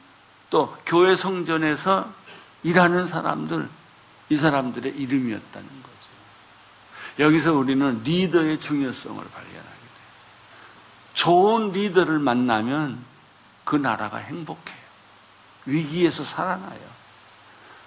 또 0.51 0.77
교회 0.87 1.17
성전에서 1.17 2.13
일하는 2.63 3.09
사람들, 3.09 3.69
이 4.29 4.37
사람들의 4.37 4.95
이름이었다는 4.97 5.69
거죠. 5.69 5.82
여기서 7.19 7.53
우리는 7.53 8.03
리더의 8.03 8.59
중요성을 8.61 9.23
발견하게 9.23 9.53
돼요. 9.53 9.73
좋은 11.15 11.73
리더를 11.73 12.19
만나면 12.19 13.05
그 13.65 13.77
나라가 13.77 14.19
행복해요. 14.19 14.83
위기에서 15.67 16.25
살아나요. 16.25 16.81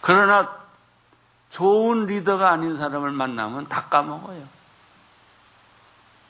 그러나 0.02 0.50
좋은 1.50 2.06
리더가 2.06 2.52
아닌 2.52 2.76
사람을 2.76 3.12
만나면 3.12 3.68
다 3.68 3.86
까먹어요. 3.86 4.48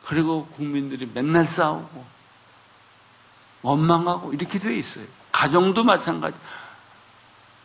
그리고 0.06 0.46
국민들이 0.48 1.10
맨날 1.12 1.46
싸우고 1.46 2.06
원망하고 3.64 4.34
이렇게 4.34 4.60
돼 4.60 4.78
있어요. 4.78 5.06
가정도 5.32 5.84
마찬가지. 5.84 6.38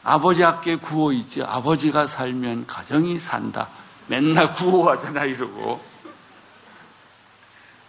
아버지 0.02 0.42
학교에 0.42 0.76
구호 0.76 1.12
있죠. 1.12 1.44
아버지가 1.44 2.06
살면 2.06 2.66
가정이 2.66 3.18
산다. 3.18 3.68
맨날 4.10 4.52
구호하잖아 4.52 5.24
이러고. 5.24 5.80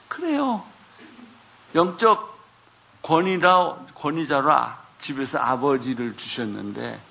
그래요. 0.08 0.64
영적 1.74 2.40
권위라 3.02 3.88
권위자로 3.96 4.54
집에서 5.00 5.40
아버지를 5.40 6.16
주셨는데 6.16 7.02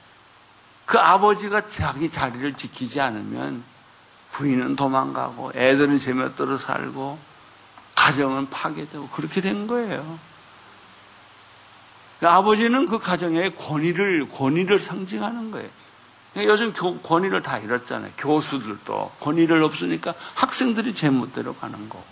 그 0.86 0.96
아버지가 0.96 1.66
자기 1.66 2.08
자리를 2.08 2.54
지키지 2.54 3.00
않으면 3.00 3.64
부인은 4.30 4.76
도망가고 4.76 5.52
애들은 5.56 5.98
제멋대로 5.98 6.56
살고 6.56 7.18
가정은 7.96 8.48
파괴되고 8.48 9.08
그렇게 9.08 9.40
된 9.40 9.66
거예요. 9.66 10.18
그 12.20 12.28
아버지는 12.28 12.86
그 12.86 12.98
가정의 12.98 13.56
권위를, 13.56 14.28
권위를 14.28 14.78
상징하는 14.78 15.50
거예요. 15.50 15.68
요즘 16.36 16.72
권위를 17.02 17.42
다 17.42 17.58
잃었잖아요. 17.58 18.12
교수들도 18.16 19.12
권위를 19.20 19.62
없으니까 19.62 20.14
학생들이 20.34 20.94
제멋대로 20.94 21.54
가는 21.54 21.88
거고. 21.88 22.04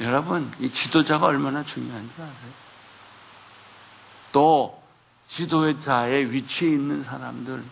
여러분, 0.00 0.52
이 0.58 0.68
지도자가 0.68 1.26
얼마나 1.26 1.62
중요한지 1.62 2.12
아세요? 2.14 2.52
또 4.32 4.82
지도자의 5.28 6.32
위치에 6.32 6.70
있는 6.70 7.02
사람들, 7.02 7.62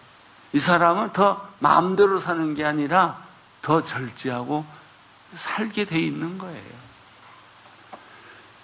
이 0.52 0.60
사람은 0.60 1.12
더 1.12 1.48
마음대로 1.58 2.20
사는 2.20 2.54
게 2.54 2.64
아니라 2.64 3.24
더 3.62 3.82
절제하고 3.82 4.64
살게 5.34 5.84
돼 5.84 5.98
있는 5.98 6.38
거예요. 6.38 6.86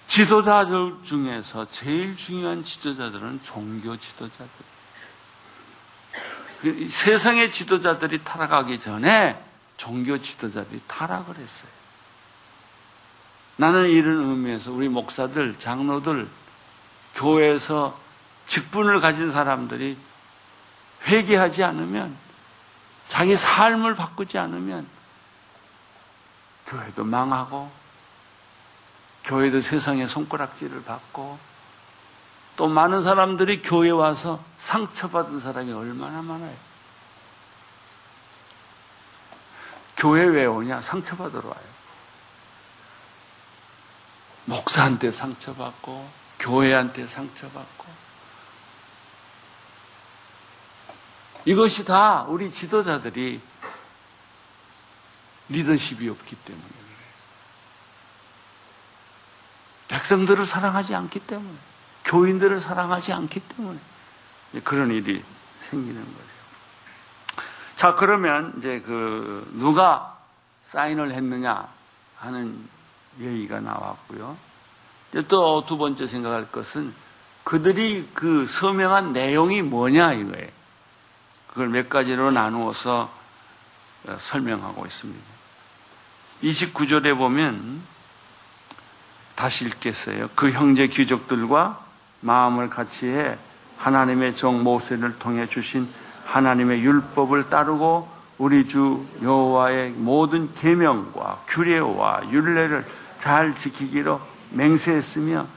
지도자들 0.07 0.97
중에서 1.03 1.65
제일 1.65 2.15
중요한 2.15 2.63
지도자들은 2.63 3.41
종교 3.41 3.97
지도자들. 3.97 4.72
그 6.63 6.87
세상의 6.87 7.51
지도자들이 7.51 8.23
타락하기 8.23 8.79
전에 8.79 9.37
종교 9.75 10.17
지도자들이 10.17 10.81
타락을 10.87 11.35
했어요. 11.35 11.69
나는 13.57 13.89
이런 13.89 14.21
의미에서 14.21 14.71
우리 14.71 14.87
목사들, 14.87 15.59
장로들, 15.59 16.25
교회에서 17.15 17.99
직분을 18.47 19.01
가진 19.01 19.29
사람들이 19.29 19.97
회개하지 21.05 21.65
않으면 21.65 22.15
자기 23.09 23.35
삶을 23.35 23.97
바꾸지 23.97 24.37
않으면 24.37 24.87
교회도 26.65 27.03
망하고 27.03 27.69
교회도 29.25 29.59
세상의 29.59 30.07
손가락질을 30.07 30.85
받고 30.85 31.37
또 32.55 32.67
많은 32.67 33.01
사람들이 33.01 33.61
교회 33.61 33.89
와서 33.89 34.43
상처받은 34.59 35.39
사람이 35.39 35.73
얼마나 35.73 36.21
많아요. 36.21 36.55
교회 39.97 40.25
왜 40.25 40.45
오냐? 40.45 40.79
상처받으러 40.81 41.49
와요. 41.49 41.73
목사한테 44.45 45.11
상처받고, 45.11 46.09
교회한테 46.39 47.07
상처받고. 47.07 47.85
이것이 51.45 51.85
다 51.85 52.23
우리 52.27 52.51
지도자들이 52.51 53.41
리더십이 55.49 56.09
없기 56.09 56.35
때문에 56.35 56.67
그래요. 56.67 56.83
백성들을 59.87 60.45
사랑하지 60.45 60.95
않기 60.95 61.19
때문에, 61.21 61.57
교인들을 62.05 62.59
사랑하지 62.59 63.13
않기 63.13 63.39
때문에 63.39 63.79
그런 64.63 64.91
일이 64.91 65.23
생기는 65.69 66.01
거죠. 66.01 66.33
자, 67.75 67.95
그러면 67.95 68.53
이제 68.57 68.81
그 68.85 69.49
누가 69.55 70.17
사인을 70.63 71.11
했느냐 71.11 71.67
하는 72.17 72.67
얘기가 73.19 73.59
나왔고요. 73.59 74.37
또 75.27 75.65
두 75.67 75.77
번째 75.77 76.07
생각할 76.07 76.51
것은 76.51 76.93
그들이 77.43 78.09
그 78.13 78.47
서명한 78.47 79.13
내용이 79.13 79.61
뭐냐 79.61 80.13
이거예요. 80.13 80.49
그걸 81.49 81.69
몇 81.69 81.89
가지로 81.89 82.31
나누어서 82.31 83.11
설명하고 84.19 84.85
있습니다. 84.85 85.33
29절에 86.41 87.17
보면 87.17 87.83
다시 89.35 89.65
읽겠어요. 89.65 90.29
그 90.35 90.51
형제 90.51 90.87
귀족들과 90.87 91.82
마음을 92.23 92.69
같이 92.69 93.07
해 93.07 93.37
하나님의 93.77 94.35
정 94.35 94.63
모세를 94.63 95.19
통해 95.19 95.47
주신 95.47 95.87
하나님의 96.25 96.81
율법을 96.81 97.49
따르고 97.49 98.09
우리 98.37 98.67
주 98.67 99.05
여호와의 99.21 99.91
모든 99.91 100.53
계명과 100.55 101.43
규례와 101.47 102.31
율례를 102.31 102.85
잘 103.19 103.55
지키기로 103.55 104.21
맹세했으며 104.51 105.47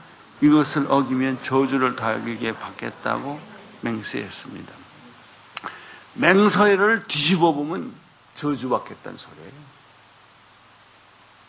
이것을 0.41 0.85
어기면 0.89 1.39
저주를 1.43 1.95
당하게 1.95 2.53
받겠다고 2.53 3.39
맹세했습니다. 3.81 4.73
맹서를 6.13 7.05
뒤집어 7.07 7.53
보면 7.53 7.93
저주받겠다는 8.33 9.17
소리예요. 9.17 9.51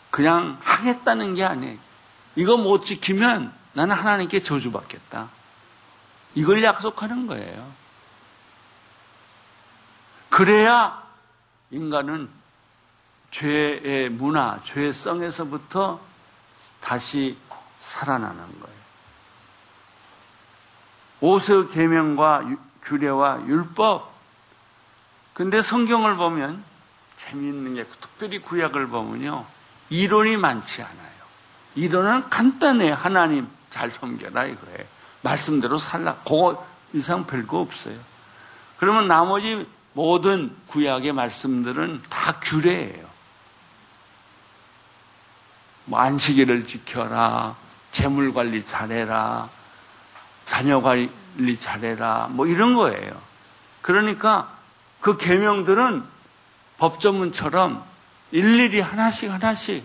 그냥 0.09 0.57
하겠다는 0.61 1.35
게 1.35 1.43
아니에요. 1.43 1.77
이거 2.35 2.57
못 2.57 2.85
지키면 2.85 3.58
나는 3.79 3.95
하나님께 3.95 4.43
저주받겠다. 4.43 5.29
이걸 6.35 6.61
약속하는 6.61 7.27
거예요. 7.27 7.71
그래야 10.27 11.01
인간은 11.71 12.29
죄의 13.31 14.09
문화, 14.09 14.59
죄성에서부터 14.65 16.01
다시 16.81 17.37
살아나는 17.79 18.59
거예요. 18.59 18.79
오세의 21.21 21.69
계명과 21.69 22.49
규례와 22.83 23.47
율법. 23.47 24.11
근데 25.33 25.61
성경을 25.61 26.17
보면 26.17 26.65
재미있는 27.15 27.75
게 27.75 27.85
특별히 27.85 28.39
구약을 28.41 28.87
보면요. 28.87 29.45
이론이 29.89 30.35
많지 30.35 30.81
않아요. 30.81 31.09
이론은 31.75 32.29
간단해. 32.29 32.91
하나님 32.91 33.47
잘 33.69 33.89
섬겨라 33.89 34.45
이거예요. 34.45 34.85
말씀대로 35.21 35.77
살라. 35.77 36.15
그거 36.23 36.65
이상 36.93 37.25
별거 37.25 37.59
없어요. 37.59 37.95
그러면 38.77 39.07
나머지 39.07 39.67
모든 39.93 40.55
구약의 40.67 41.11
말씀들은 41.13 42.03
다 42.09 42.39
규례예요. 42.39 43.07
뭐 45.85 45.99
안식일을 45.99 46.67
지켜라, 46.67 47.55
재물 47.91 48.33
관리 48.33 48.65
잘해라, 48.65 49.49
자녀 50.45 50.81
관리 50.81 51.59
잘해라, 51.59 52.27
뭐 52.29 52.45
이런 52.45 52.75
거예요. 52.75 53.19
그러니까 53.81 54.55
그 55.01 55.17
계명들은 55.17 56.03
법조문처럼 56.77 57.83
일일이 58.31 58.79
하나씩 58.79 59.31
하나씩 59.31 59.83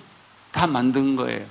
다 0.52 0.66
만든 0.66 1.16
거예요. 1.16 1.46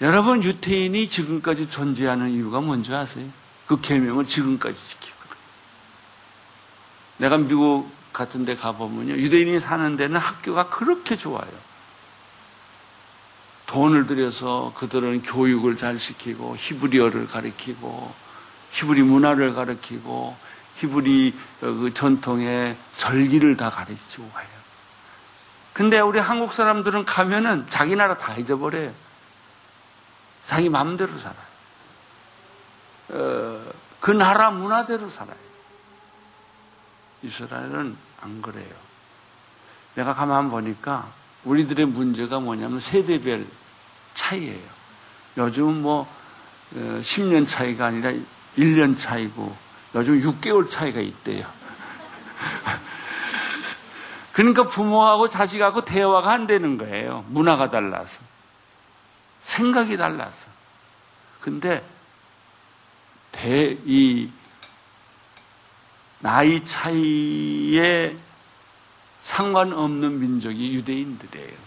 여러분 0.00 0.42
유태인이 0.42 1.08
지금까지 1.08 1.70
존재하는 1.70 2.30
이유가 2.30 2.60
뭔지 2.60 2.92
아세요? 2.94 3.28
그 3.66 3.80
계명을 3.80 4.24
지금까지 4.26 4.76
지키거든. 4.76 5.36
내가 7.18 7.38
미국 7.38 7.90
같은 8.12 8.44
데 8.44 8.54
가보면요. 8.54 9.14
유대인이 9.14 9.58
사는 9.58 9.96
데는 9.96 10.18
학교가 10.18 10.68
그렇게 10.68 11.16
좋아요. 11.16 11.50
돈을 13.66 14.06
들여서 14.06 14.72
그들은 14.76 15.22
교육을 15.22 15.76
잘 15.76 15.98
시키고 15.98 16.56
히브리어를 16.56 17.26
가르치고 17.26 18.14
히브리 18.72 19.02
문화를 19.02 19.54
가르치고 19.54 20.36
히브리 20.76 21.34
그 21.60 21.92
전통의 21.94 22.76
절기를 22.94 23.56
다 23.56 23.70
가르치고 23.70 24.30
가요. 24.30 24.46
근데 25.72 26.00
우리 26.00 26.18
한국 26.18 26.52
사람들은 26.52 27.04
가면은 27.04 27.66
자기 27.66 27.96
나라 27.96 28.16
다 28.16 28.34
잊어버려요. 28.34 29.05
자기 30.46 30.68
마음대로 30.68 31.16
살아요. 31.18 31.46
어, 33.08 33.72
그 34.00 34.10
나라 34.12 34.50
문화대로 34.50 35.08
살아요. 35.08 35.36
이스라엘은 37.22 37.96
안 38.20 38.42
그래요. 38.42 38.74
내가 39.94 40.14
가만 40.14 40.50
보니까 40.50 41.10
우리들의 41.44 41.86
문제가 41.86 42.40
뭐냐면 42.40 42.78
세대별 42.78 43.46
차이예요. 44.14 44.76
요즘 45.38 45.82
뭐 45.82 46.08
10년 46.74 47.42
어, 47.42 47.46
차이가 47.46 47.86
아니라 47.86 48.12
1년 48.56 48.98
차이고 48.98 49.56
요즘 49.94 50.20
6개월 50.20 50.68
차이가 50.68 51.00
있대요. 51.00 51.46
그러니까 54.32 54.64
부모하고 54.64 55.28
자식하고 55.28 55.84
대화가 55.84 56.30
안 56.30 56.46
되는 56.46 56.76
거예요. 56.76 57.24
문화가 57.28 57.70
달라서. 57.70 58.25
생각이 59.46 59.96
달라서. 59.96 60.48
근데 61.40 61.82
대, 63.30 63.78
이 63.84 64.28
나이 66.18 66.64
차이에 66.64 68.16
상관없는 69.22 70.18
민족이 70.18 70.74
유대인들이에요. 70.74 71.66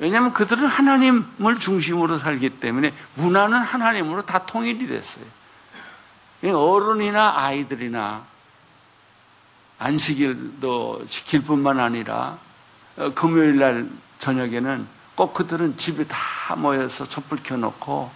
왜냐하면 0.00 0.32
그들은 0.32 0.66
하나님을 0.66 1.60
중심으로 1.60 2.18
살기 2.18 2.58
때문에 2.58 2.92
문화는 3.14 3.60
하나님으로 3.60 4.26
다 4.26 4.44
통일이 4.44 4.88
됐어요. 4.88 5.24
어른이나 6.42 7.34
아이들이나 7.36 8.24
안식일도 9.78 11.06
지킬 11.06 11.42
뿐만 11.44 11.78
아니라 11.78 12.38
어, 12.96 13.14
금요일 13.14 13.58
날 13.58 13.88
저녁에는 14.18 15.01
꼭 15.14 15.34
그들은 15.34 15.76
집에 15.76 16.04
다 16.04 16.56
모여서 16.56 17.08
촛불 17.08 17.42
켜놓고 17.42 18.10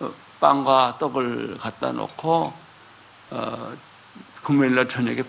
어, 0.00 0.14
빵과 0.40 0.96
떡을 0.98 1.58
갖다 1.58 1.92
놓고 1.92 2.52
어, 3.30 3.76
금요일날 4.42 4.88
저녁에 4.88 5.22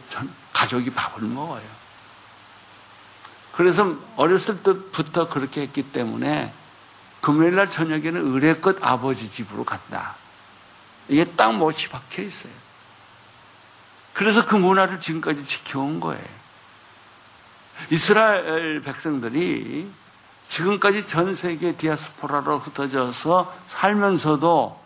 가족이 0.53 0.91
밥을 0.91 1.23
먹어요. 1.27 1.77
그래서 3.53 3.95
어렸을 4.15 4.61
때부터 4.61 5.27
그렇게 5.27 5.61
했기 5.61 5.81
때문에 5.91 6.53
금요일날 7.21 7.71
저녁에는 7.71 8.15
의뢰껏 8.33 8.77
아버지 8.81 9.31
집으로 9.31 9.63
간다. 9.63 10.15
이게 11.07 11.25
딱 11.25 11.55
못이 11.55 11.89
박혀 11.89 12.21
있어요. 12.21 12.53
그래서 14.13 14.45
그 14.45 14.55
문화를 14.55 14.99
지금까지 14.99 15.45
지켜온 15.45 15.99
거예요. 15.99 16.23
이스라엘 17.89 18.81
백성들이 18.81 19.89
지금까지 20.49 21.05
전 21.07 21.35
세계 21.35 21.75
디아스포라로 21.75 22.59
흩어져서 22.59 23.53
살면서도 23.67 24.79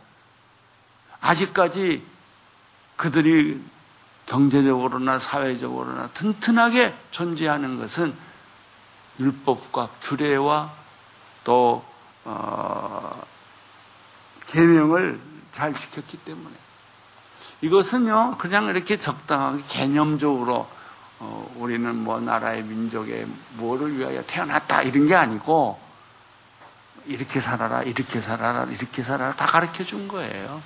아직까지 1.21 2.04
그들이 2.95 3.62
경제적으로나 4.26 5.19
사회적으로나 5.19 6.08
튼튼하게 6.10 6.95
존재하는 7.12 7.80
것은 7.80 8.13
율법과 9.19 9.89
규례와 10.02 10.71
또 11.43 11.84
어, 12.24 13.21
계명을 14.47 15.19
잘 15.52 15.74
지켰기 15.74 16.17
때문에. 16.17 16.56
이것은요 17.62 18.38
그냥 18.38 18.67
이렇게 18.67 18.97
적당하게 18.97 19.63
개념적으로 19.67 20.67
어, 21.23 21.53
우리는 21.55 21.95
뭐 21.97 22.19
나라의 22.19 22.63
민족의 22.63 23.27
뭐를 23.51 23.95
위하여 23.95 24.23
태어났다 24.25 24.81
이런 24.81 25.05
게 25.05 25.13
아니고 25.13 25.79
이렇게 27.05 27.39
살아라 27.39 27.84
이렇게 27.84 28.19
살아라 28.19 28.63
이렇게 28.63 29.03
살아라 29.03 29.31
다 29.34 29.45
가르쳐 29.45 29.84
준 29.84 30.07
거예요. 30.07 30.63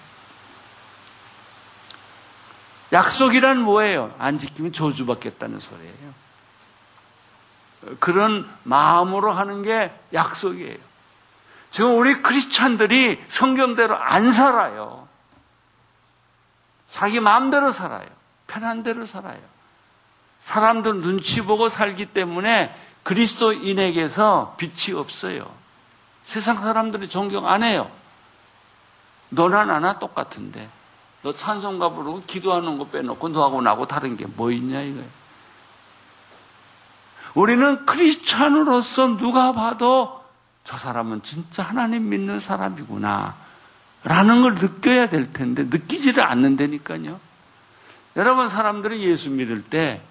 약속이란 2.93 3.59
뭐예요? 3.59 4.15
안 4.17 4.37
지키면 4.37 4.71
저주받겠다는 4.71 5.59
소리예요. 5.59 6.13
그런 7.99 8.49
마음으로 8.63 9.33
하는 9.33 9.61
게 9.61 9.93
약속이에요. 10.13 10.77
지금 11.69 11.97
우리 11.97 12.21
크리스찬들이 12.21 13.21
성경대로 13.27 13.97
안 13.97 14.31
살아요. 14.31 15.05
자기 16.89 17.19
마음대로 17.19 17.73
살아요. 17.73 18.07
편한 18.47 18.83
대로 18.83 19.05
살아요. 19.05 19.54
사람들 20.45 21.01
눈치 21.01 21.41
보고 21.41 21.69
살기 21.69 22.05
때문에 22.05 22.71
그리스도인에게서 23.01 24.55
빛이 24.59 24.95
없어요. 24.95 25.51
세상 26.23 26.59
사람들이 26.59 27.09
존경 27.09 27.47
안 27.47 27.63
해요. 27.63 27.89
너나 29.29 29.65
나나 29.65 29.97
똑같은데. 29.97 30.69
너 31.23 31.33
찬송가 31.33 31.89
부르고 31.89 32.25
기도하는 32.27 32.77
거 32.77 32.85
빼놓고 32.85 33.29
너하고 33.29 33.63
나하고 33.63 33.87
다른 33.87 34.15
게 34.17 34.27
뭐 34.27 34.51
있냐 34.51 34.81
이거예요. 34.81 35.09
우리는 37.33 37.83
크리스찬으로서 37.87 39.17
누가 39.17 39.51
봐도 39.51 40.23
저 40.63 40.77
사람은 40.77 41.23
진짜 41.23 41.63
하나님 41.63 42.07
믿는 42.09 42.39
사람이구나. 42.39 43.35
라는 44.03 44.43
걸 44.43 44.55
느껴야 44.55 45.09
될 45.09 45.33
텐데, 45.33 45.63
느끼지를 45.63 46.23
않는다니까요. 46.23 47.19
여러분, 48.15 48.47
사람들이 48.47 49.03
예수 49.09 49.31
믿을 49.31 49.63
때, 49.63 50.03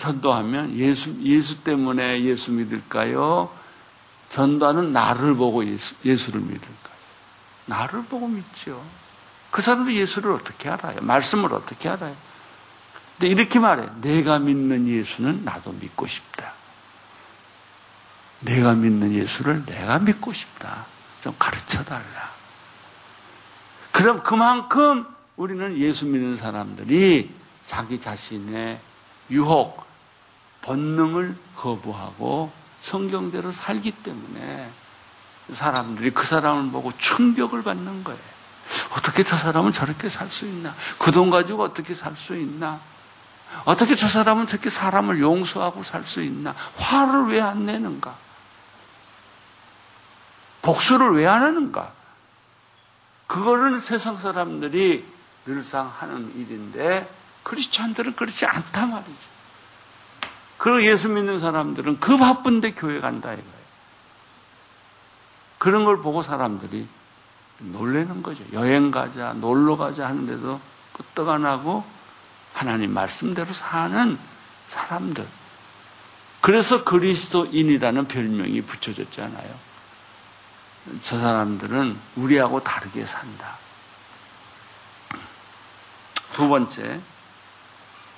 전도하면 0.00 0.78
예수, 0.78 1.14
예수 1.22 1.62
때문에 1.62 2.22
예수 2.22 2.52
믿을까요? 2.52 3.54
전도하는 4.30 4.92
나를 4.92 5.34
보고 5.34 5.62
예수, 5.66 5.94
예수를 6.02 6.40
믿을까요? 6.40 6.96
나를 7.66 8.04
보고 8.04 8.26
믿죠. 8.26 8.82
그 9.50 9.60
사람도 9.60 9.92
예수를 9.92 10.32
어떻게 10.32 10.70
알아요? 10.70 11.02
말씀을 11.02 11.52
어떻게 11.52 11.90
알아요? 11.90 12.16
근데 13.18 13.30
이렇게 13.30 13.58
말해. 13.58 13.90
내가 14.00 14.38
믿는 14.38 14.88
예수는 14.88 15.44
나도 15.44 15.72
믿고 15.72 16.06
싶다. 16.06 16.54
내가 18.40 18.72
믿는 18.72 19.12
예수를 19.12 19.66
내가 19.66 19.98
믿고 19.98 20.32
싶다. 20.32 20.86
좀 21.22 21.34
가르쳐 21.38 21.84
달라. 21.84 22.30
그럼 23.92 24.22
그만큼 24.22 25.06
우리는 25.36 25.76
예수 25.76 26.06
믿는 26.06 26.36
사람들이 26.36 27.34
자기 27.66 28.00
자신의 28.00 28.80
유혹, 29.30 29.89
본능을 30.62 31.36
거부하고 31.56 32.52
성경대로 32.82 33.52
살기 33.52 33.92
때문에 33.92 34.70
사람들이 35.52 36.10
그 36.12 36.24
사람을 36.26 36.70
보고 36.70 36.92
충격을 36.98 37.62
받는 37.62 38.04
거예요. 38.04 38.20
어떻게 38.96 39.22
저 39.24 39.36
사람은 39.36 39.72
저렇게 39.72 40.08
살 40.08 40.28
수 40.30 40.46
있나? 40.46 40.74
그 40.98 41.10
돈 41.12 41.30
가지고 41.30 41.64
어떻게 41.64 41.94
살 41.94 42.14
수 42.16 42.36
있나? 42.36 42.80
어떻게 43.64 43.96
저 43.96 44.06
사람은 44.08 44.46
저렇게 44.46 44.70
사람을 44.70 45.20
용서하고 45.20 45.82
살 45.82 46.04
수 46.04 46.22
있나? 46.22 46.54
화를 46.76 47.26
왜 47.26 47.40
안 47.40 47.66
내는가? 47.66 48.14
복수를 50.62 51.14
왜 51.16 51.26
안 51.26 51.42
하는가? 51.42 51.92
그거는 53.26 53.80
세상 53.80 54.18
사람들이 54.18 55.04
늘상 55.46 55.88
하는 55.88 56.32
일인데 56.36 57.08
크리스찬들은 57.42 58.14
그렇지 58.14 58.46
않단 58.46 58.90
말이죠. 58.90 59.30
그리고 60.60 60.84
예수 60.84 61.08
믿는 61.08 61.40
사람들은 61.40 62.00
그 62.00 62.18
바쁜데 62.18 62.72
교회 62.72 63.00
간다 63.00 63.32
이거예요. 63.32 63.60
그런 65.56 65.86
걸 65.86 66.02
보고 66.02 66.22
사람들이 66.22 66.86
놀래는 67.60 68.22
거죠. 68.22 68.44
여행 68.52 68.90
가자, 68.90 69.32
놀러 69.32 69.78
가자 69.78 70.06
하는데도 70.06 70.60
끄떡 70.92 71.30
안 71.30 71.46
하고 71.46 71.82
하나님 72.52 72.92
말씀대로 72.92 73.54
사는 73.54 74.18
사람들. 74.68 75.26
그래서 76.42 76.84
그리스도인이라는 76.84 78.06
별명이 78.06 78.60
붙여졌잖아요. 78.60 79.54
저 81.00 81.18
사람들은 81.18 81.98
우리하고 82.16 82.62
다르게 82.62 83.06
산다. 83.06 83.56
두 86.34 86.48
번째, 86.48 87.00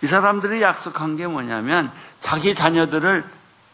이 0.03 0.07
사람들이 0.07 0.63
약속한 0.63 1.17
게 1.17 1.27
뭐냐면 1.27 1.93
자기 2.21 2.55
자녀들을 2.55 3.25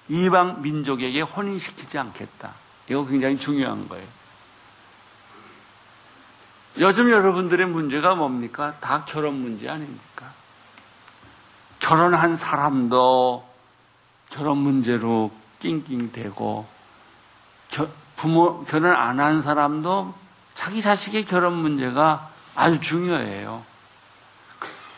이방 0.09 0.63
민족에게 0.63 1.23
혼인시키지 1.23 1.99
않겠다. 1.99 2.53
이거 2.89 3.07
굉장히 3.07 3.37
중요한 3.39 3.89
거예요. 3.89 4.07
요즘 6.79 7.11
여러분들의 7.11 7.67
문제가 7.67 8.15
뭡니까? 8.15 8.77
다 8.81 9.05
결혼 9.05 9.35
문제 9.35 9.69
아닙니까? 9.69 10.33
결혼한 11.81 12.37
사람도 12.37 13.49
결혼 14.31 14.59
문제로 14.59 15.31
낑낑대고 15.61 16.67
부모 18.17 18.65
결혼 18.65 18.95
안 18.95 19.19
한 19.21 19.41
사람도 19.43 20.15
자기 20.55 20.83
자식의 20.83 21.25
결혼 21.25 21.55
문제가 21.55 22.31
아주 22.55 22.81
중요해요. 22.81 23.63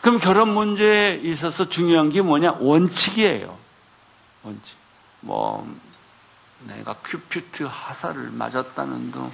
그럼 0.01 0.19
결혼 0.19 0.53
문제에 0.53 1.15
있어서 1.15 1.69
중요한 1.69 2.09
게 2.09 2.21
뭐냐? 2.21 2.53
원칙이에요. 2.59 3.57
원칙. 4.43 4.77
뭐 5.19 5.67
내가 6.61 6.93
큐피트 7.03 7.63
하사를 7.63 8.29
맞았다는 8.31 9.11
등, 9.11 9.31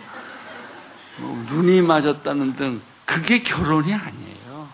뭐 1.18 1.46
눈이 1.48 1.82
맞았다는 1.82 2.56
등 2.56 2.82
그게 3.06 3.42
결혼이 3.42 3.94
아니에요. 3.94 4.70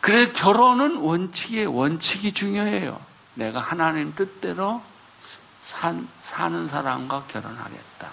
그래 0.00 0.32
결혼은 0.32 0.96
원칙에 0.96 1.64
원칙이 1.64 2.32
중요해요. 2.32 2.98
내가 3.34 3.60
하나님 3.60 4.14
뜻대로 4.14 4.82
산, 5.62 6.08
사는 6.22 6.66
사람과 6.66 7.24
결혼하겠다. 7.28 8.07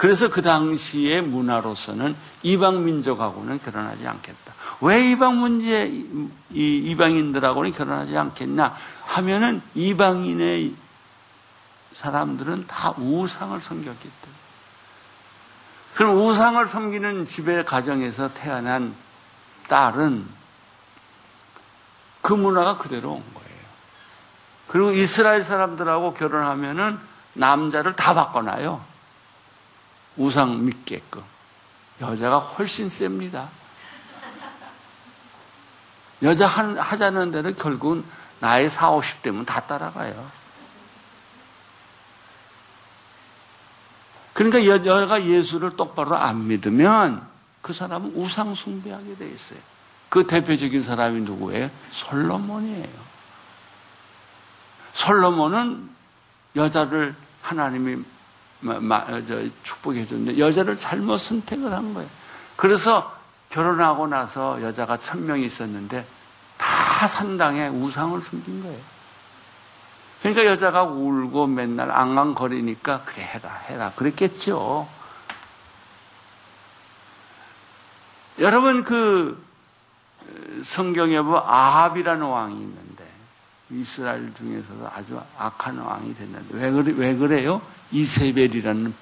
그래서 0.00 0.30
그 0.30 0.40
당시의 0.40 1.20
문화로서는 1.20 2.16
이방 2.42 2.86
민족하고는 2.86 3.58
결혼하지 3.58 4.08
않겠다. 4.08 4.54
왜 4.80 5.10
이방 5.10 5.36
문제 5.36 5.92
이방인들하고는 6.48 7.72
결혼하지 7.72 8.16
않겠냐 8.16 8.74
하면은 9.04 9.60
이방인의 9.74 10.74
사람들은 11.92 12.66
다 12.66 12.94
우상을 12.96 13.60
섬겼기 13.60 14.00
때문에. 14.00 14.38
그럼 15.96 16.16
우상을 16.16 16.64
섬기는 16.64 17.26
집의 17.26 17.66
가정에서 17.66 18.32
태어난 18.32 18.94
딸은 19.68 20.26
그 22.22 22.32
문화가 22.32 22.78
그대로 22.78 23.10
온 23.10 23.24
거예요. 23.34 23.60
그리고 24.66 24.92
이스라엘 24.92 25.42
사람들하고 25.42 26.14
결혼하면은 26.14 26.98
남자를 27.34 27.94
다 27.96 28.14
바꿔놔요. 28.14 28.88
우상 30.20 30.66
믿게끔. 30.66 31.22
여자가 32.02 32.38
훨씬 32.38 32.90
셉니다. 32.90 33.48
여자 36.22 36.46
하자는 36.46 37.30
데는 37.30 37.54
결국은 37.54 38.04
나이 38.38 38.68
4, 38.68 38.90
50대면 38.90 39.46
다 39.46 39.60
따라가요. 39.60 40.30
그러니까 44.34 44.66
여자가 44.66 45.24
예수를 45.24 45.76
똑바로 45.76 46.16
안 46.16 46.48
믿으면 46.48 47.26
그 47.62 47.72
사람은 47.72 48.12
우상 48.14 48.54
숭배하게 48.54 49.16
돼 49.16 49.26
있어요. 49.26 49.58
그 50.10 50.26
대표적인 50.26 50.82
사람이 50.82 51.22
누구예요? 51.22 51.70
솔로몬이에요. 51.92 53.10
솔로몬은 54.92 55.88
여자를 56.56 57.14
하나님이 57.40 58.04
축복해 59.62 60.06
줬는데 60.06 60.38
여자를 60.38 60.78
잘못 60.78 61.18
선택을 61.18 61.72
한 61.72 61.94
거예요. 61.94 62.08
그래서 62.56 63.14
결혼하고 63.50 64.06
나서 64.06 64.62
여자가 64.62 64.96
천 64.98 65.26
명이 65.26 65.44
있었는데 65.44 66.06
다 66.56 67.08
산당에 67.08 67.68
우상을 67.68 68.20
숨긴 68.20 68.62
거예요. 68.62 68.78
그러니까 70.20 70.44
여자가 70.44 70.82
울고 70.84 71.46
맨날 71.46 71.90
앙앙거리니까 71.90 73.02
그래 73.04 73.22
해라 73.22 73.50
해라 73.68 73.92
그랬겠죠. 73.96 74.86
여러분 78.38 78.84
그 78.84 79.42
성경에 80.62 81.20
보면 81.20 81.42
아합이라는 81.44 82.24
왕이 82.24 82.54
있는데 82.54 83.10
이스라엘 83.70 84.32
중에서도 84.34 84.90
아주 84.94 85.20
악한 85.38 85.78
왕이 85.78 86.14
됐는데 86.14 86.46
왜, 86.50 86.70
그래, 86.70 86.94
왜 86.96 87.16
그래요? 87.16 87.62
이세벨이라는 87.92 88.94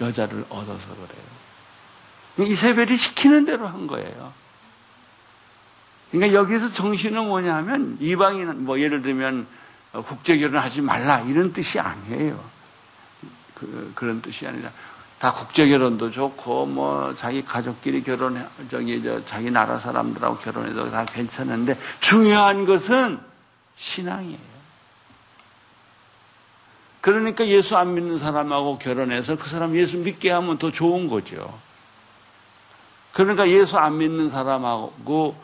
여자를 0.00 0.44
얻어서 0.48 0.88
그래요. 0.94 2.50
이세벨이 2.50 2.96
시키는 2.96 3.44
대로 3.44 3.66
한 3.66 3.86
거예요. 3.86 4.32
그러니까 6.10 6.38
여기서 6.38 6.72
정신은 6.72 7.26
뭐냐면 7.26 7.96
이방인 8.00 8.64
뭐 8.64 8.78
예를 8.80 9.02
들면 9.02 9.46
국제 10.04 10.36
결혼 10.38 10.60
하지 10.60 10.80
말라 10.80 11.20
이런 11.20 11.52
뜻이 11.52 11.80
아니에요. 11.80 12.42
그, 13.54 13.92
그런 13.94 14.20
뜻이 14.20 14.46
아니라 14.46 14.70
다 15.18 15.32
국제 15.32 15.66
결혼도 15.66 16.10
좋고 16.10 16.66
뭐 16.66 17.14
자기 17.14 17.42
가족끼리 17.42 18.02
결혼해 18.02 18.46
저기 18.70 19.02
저 19.02 19.24
자기 19.24 19.50
나라 19.50 19.78
사람들하고 19.78 20.38
결혼해도 20.38 20.90
다 20.90 21.06
괜찮은데 21.06 21.78
중요한 22.00 22.66
것은 22.66 23.18
신앙이에요. 23.76 24.55
그러니까 27.06 27.46
예수 27.46 27.76
안 27.76 27.94
믿는 27.94 28.18
사람하고 28.18 28.78
결혼해서 28.78 29.36
그 29.36 29.48
사람 29.48 29.76
예수 29.76 29.96
믿게 29.98 30.28
하면 30.32 30.58
더 30.58 30.72
좋은 30.72 31.06
거죠. 31.06 31.56
그러니까 33.12 33.48
예수 33.48 33.78
안 33.78 33.98
믿는 33.98 34.28
사람하고 34.28 35.36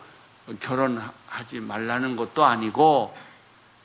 결혼하지 0.59 1.61
말라는 1.61 2.17
것도 2.17 2.45
아니고 2.45 3.15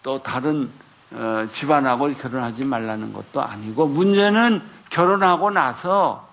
또 0.01 0.23
다른 0.23 0.71
어, 1.11 1.45
집안하고 1.53 2.15
결혼하지 2.15 2.65
말라는 2.65 3.13
것도 3.13 3.43
아니고 3.43 3.85
문제는 3.85 4.63
결혼하고 4.89 5.51
나서 5.51 6.27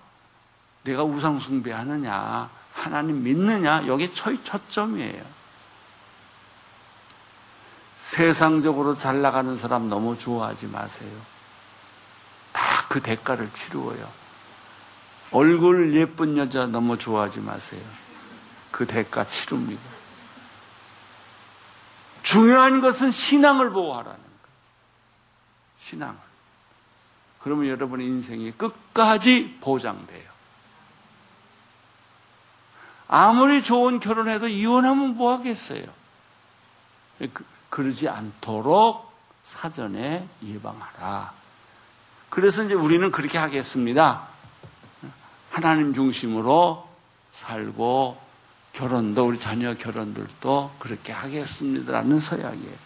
내가 0.81 1.03
우상숭배하느냐 1.03 2.49
하나님 2.73 3.21
믿느냐 3.21 3.85
여기 3.85 4.11
초점이에요. 4.11 5.21
세상적으로 7.97 8.97
잘 8.97 9.21
나가는 9.21 9.55
사람 9.55 9.89
너무 9.89 10.17
좋아하지 10.17 10.65
마세요. 10.69 11.34
다그 12.85 13.01
대가를 13.01 13.51
치루어요. 13.53 14.11
얼굴 15.31 15.93
예쁜 15.95 16.37
여자 16.37 16.67
너무 16.67 16.97
좋아하지 16.97 17.39
마세요. 17.39 17.81
그 18.71 18.85
대가 18.85 19.25
치릅니다. 19.25 19.81
중요한 22.23 22.81
것은 22.81 23.11
신앙을 23.11 23.71
보호하라는 23.71 24.17
거예요. 24.17 24.29
신앙을. 25.79 26.15
그러면 27.41 27.67
여러분의 27.67 28.07
인생이 28.07 28.51
끝까지 28.51 29.57
보장돼요. 29.61 30.35
아무리 33.07 33.63
좋은 33.63 33.99
결혼해도 33.99 34.47
이혼하면 34.47 35.15
뭐 35.15 35.33
하겠어요? 35.33 35.85
그, 37.19 37.45
그러지 37.69 38.09
않도록 38.09 39.13
사전에 39.43 40.27
예방하라. 40.43 41.44
그래서 42.29 42.63
이제 42.63 42.73
우리는 42.73 43.11
그렇게 43.11 43.37
하겠습니다. 43.37 44.27
하나님 45.51 45.93
중심으로 45.93 46.87
살고 47.31 48.17
결혼도 48.73 49.27
우리 49.27 49.39
자녀 49.39 49.73
결혼들도 49.73 50.75
그렇게 50.79 51.13
하겠습니다라는 51.13 52.19
서약이에요. 52.19 52.85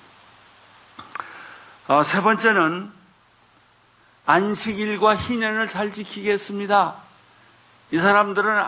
어, 1.88 2.04
세 2.04 2.22
번째는 2.22 2.92
안식일과 4.28 5.16
희년을 5.16 5.68
잘 5.68 5.92
지키겠습니다. 5.92 6.96
이 7.92 7.98
사람들은 7.98 8.64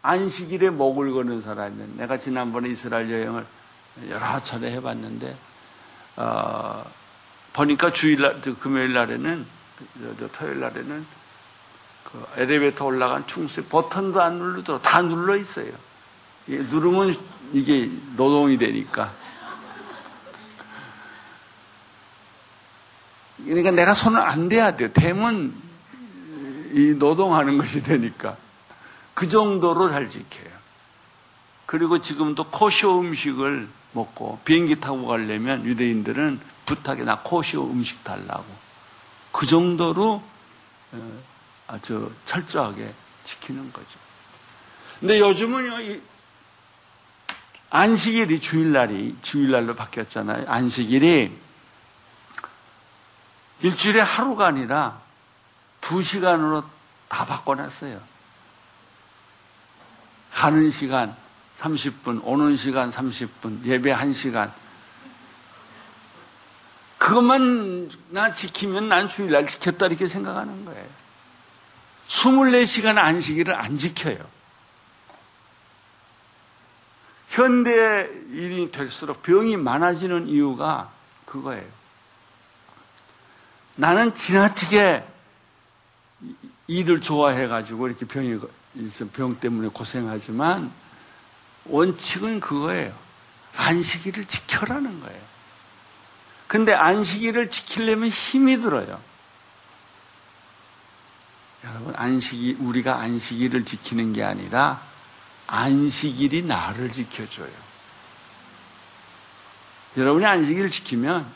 안식일에 0.00 0.70
목을 0.70 1.12
거는 1.12 1.42
사람이면 1.42 1.96
내가 1.98 2.16
지난번에 2.16 2.70
이스라엘 2.70 3.12
여행을 3.12 3.46
여러 4.08 4.40
차례 4.40 4.72
해봤는데 4.72 5.36
어, 6.16 6.84
보니까 7.52 7.92
주일날 7.92 8.40
금요일 8.40 8.94
날에는 8.94 9.55
저, 10.18 10.28
토요일 10.28 10.60
날에는 10.60 11.06
그 12.04 12.26
엘리베이터 12.36 12.84
올라간 12.84 13.26
충수 13.26 13.64
버튼도 13.64 14.22
안 14.22 14.38
누르도록 14.38 14.82
다 14.82 15.02
눌러 15.02 15.36
있어요. 15.36 15.72
누르면 16.46 17.14
이게 17.52 17.90
노동이 18.16 18.56
되니까. 18.58 19.12
그러니까 23.44 23.70
내가 23.70 23.92
손을 23.92 24.20
안 24.20 24.48
대야 24.48 24.76
돼요. 24.76 24.90
대면 24.92 25.54
이 26.72 26.94
노동하는 26.98 27.58
것이 27.58 27.82
되니까. 27.82 28.36
그 29.14 29.28
정도로 29.28 29.88
잘 29.90 30.10
지켜요. 30.10 30.54
그리고 31.66 32.00
지금도 32.00 32.44
코쇼 32.50 33.00
음식을 33.00 33.68
먹고 33.92 34.38
비행기 34.44 34.80
타고 34.80 35.06
가려면 35.06 35.64
유대인들은 35.64 36.40
부탁에 36.64 37.02
나 37.02 37.20
코쇼 37.22 37.70
음식 37.70 38.04
달라고. 38.04 38.44
그 39.36 39.44
정도로 39.44 40.22
어, 40.92 41.22
아주 41.66 42.10
철저하게 42.24 42.90
지키는 43.26 43.70
거죠. 43.70 43.98
근데 44.98 45.20
요즘은요, 45.20 46.00
안식일이 47.68 48.40
주일날이 48.40 49.14
주일날로 49.20 49.76
바뀌었잖아요. 49.76 50.48
안식일이 50.48 51.36
일주일에 53.60 54.00
하루가 54.00 54.46
아니라 54.46 55.02
두 55.82 56.02
시간으로 56.02 56.64
다 57.08 57.26
바꿔놨어요. 57.26 58.00
가는 60.32 60.70
시간 60.70 61.14
30분, 61.58 62.22
오는 62.24 62.56
시간 62.56 62.88
30분, 62.88 63.64
예배 63.66 63.94
1시간. 63.94 64.50
그것만 67.06 67.88
나 68.10 68.32
지키면 68.32 68.88
난 68.88 69.08
주일날 69.08 69.46
지켰다 69.46 69.86
이렇게 69.86 70.08
생각하는 70.08 70.64
거예요. 70.64 70.84
24시간 72.08 72.98
안식일을 72.98 73.54
안 73.54 73.78
지켜요. 73.78 74.18
현대인이 77.28 78.72
될수록 78.72 79.22
병이 79.22 79.56
많아지는 79.56 80.26
이유가 80.26 80.90
그거예요. 81.26 81.64
나는 83.76 84.12
지나치게 84.12 85.06
일을 86.66 87.00
좋아해가지고 87.00 87.86
이렇게 87.86 88.04
병이 88.04 88.40
병 89.12 89.38
때문에 89.38 89.68
고생하지만 89.68 90.72
원칙은 91.66 92.40
그거예요. 92.40 92.92
안식일을 93.54 94.24
지켜라는 94.24 95.00
거예요. 95.02 95.35
근데 96.46 96.72
안식일을 96.72 97.50
지키려면 97.50 98.08
힘이 98.08 98.60
들어요. 98.60 99.00
여러분, 101.64 101.94
안식이, 101.96 102.58
우리가 102.60 103.00
안식일을 103.00 103.64
지키는 103.64 104.12
게 104.12 104.22
아니라 104.22 104.80
안식일이 105.48 106.42
나를 106.42 106.92
지켜줘요. 106.92 107.66
여러분이 109.96 110.24
안식일을 110.26 110.70
지키면 110.70 111.26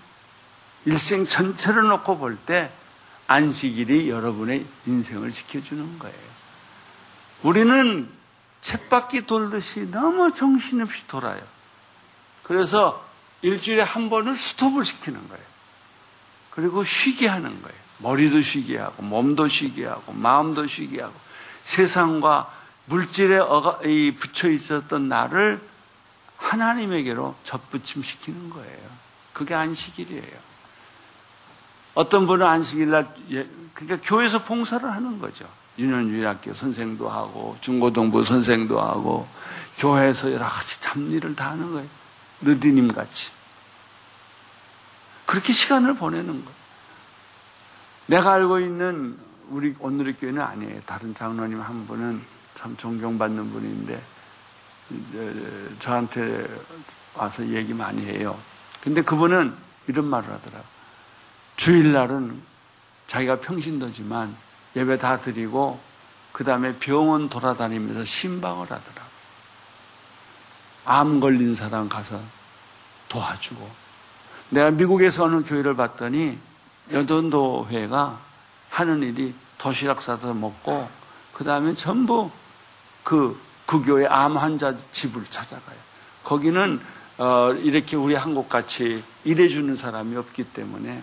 일생 0.84 1.24
전체를 1.24 1.88
놓고 1.88 2.18
볼 2.18 2.38
때 2.46 2.70
안식일이 3.26 4.10
여러분의 4.10 4.66
인생을 4.86 5.30
지켜주는 5.30 5.98
거예요. 6.00 6.30
우리는 7.42 8.10
쳇바퀴 8.60 9.26
돌듯이 9.26 9.90
너무 9.90 10.34
정신없이 10.34 11.06
돌아요. 11.06 11.40
그래서 12.42 13.08
일주일에 13.42 13.82
한 13.82 14.10
번을 14.10 14.36
스톱을 14.36 14.84
시키는 14.84 15.28
거예요. 15.28 15.44
그리고 16.50 16.84
쉬게 16.84 17.26
하는 17.28 17.62
거예요. 17.62 17.80
머리도 17.98 18.40
쉬게 18.40 18.78
하고, 18.78 19.02
몸도 19.02 19.48
쉬게 19.48 19.86
하고, 19.86 20.12
마음도 20.12 20.66
쉬게 20.66 21.02
하고, 21.02 21.14
세상과 21.64 22.52
물질에 22.86 23.38
붙여 24.18 24.48
있었던 24.50 25.08
나를 25.08 25.60
하나님에게로 26.36 27.36
접붙임 27.44 28.02
시키는 28.02 28.50
거예요. 28.50 28.78
그게 29.32 29.54
안식일이에요. 29.54 30.50
어떤 31.94 32.26
분은 32.26 32.46
안식일 32.46 32.90
날, 32.90 33.14
예, 33.30 33.46
그러니까 33.74 34.08
교회에서 34.08 34.42
봉사를 34.44 34.90
하는 34.90 35.18
거죠. 35.18 35.46
유년주일학교 35.78 36.52
선생도 36.52 37.08
하고 37.08 37.56
중고등부 37.60 38.24
선생도 38.24 38.80
하고 38.80 39.26
교회에서 39.78 40.32
여러 40.32 40.46
가지 40.46 40.80
잡일을 40.80 41.34
다 41.36 41.50
하는 41.50 41.72
거예요. 41.72 41.88
느디님 42.40 42.92
같이. 42.92 43.30
그렇게 45.26 45.52
시간을 45.52 45.94
보내는 45.94 46.44
거예요. 46.44 46.60
내가 48.06 48.32
알고 48.32 48.58
있는 48.60 49.18
우리 49.48 49.74
오늘의 49.78 50.16
교회는 50.16 50.42
아니에요. 50.42 50.80
다른 50.86 51.14
장로님 51.14 51.60
한 51.60 51.86
분은 51.86 52.22
참 52.56 52.76
존경받는 52.76 53.52
분인데 53.52 54.02
저한테 55.80 56.46
와서 57.14 57.46
얘기 57.48 57.72
많이 57.72 58.04
해요. 58.04 58.38
근데 58.80 59.02
그분은 59.02 59.54
이런 59.86 60.06
말을 60.06 60.30
하더라고요. 60.32 60.64
주일날은 61.56 62.40
자기가 63.06 63.40
평신도지만 63.40 64.34
예배 64.76 64.98
다 64.98 65.20
드리고 65.20 65.80
그 66.32 66.44
다음에 66.44 66.76
병원 66.78 67.28
돌아다니면서 67.28 68.04
신방을 68.04 68.70
하더라고요. 68.70 68.99
암 70.90 71.20
걸린 71.20 71.54
사람 71.54 71.88
가서 71.88 72.20
도와주고. 73.08 73.70
내가 74.48 74.72
미국에서 74.72 75.24
어느 75.24 75.44
교회를 75.44 75.76
봤더니 75.76 76.36
여전도회가 76.90 78.18
하는 78.70 79.02
일이 79.02 79.32
도시락 79.56 80.02
싸서 80.02 80.34
먹고 80.34 80.88
그 81.32 81.44
다음에 81.44 81.74
전부 81.74 82.28
그, 83.04 83.40
그 83.66 83.80
교회 83.84 84.04
암 84.06 84.36
환자 84.36 84.76
집을 84.90 85.26
찾아가요. 85.30 85.76
거기는 86.24 86.80
어, 87.18 87.52
이렇게 87.52 87.94
우리 87.96 88.16
한국 88.16 88.48
같이 88.48 89.04
일해주는 89.22 89.76
사람이 89.76 90.16
없기 90.16 90.42
때문에 90.44 91.02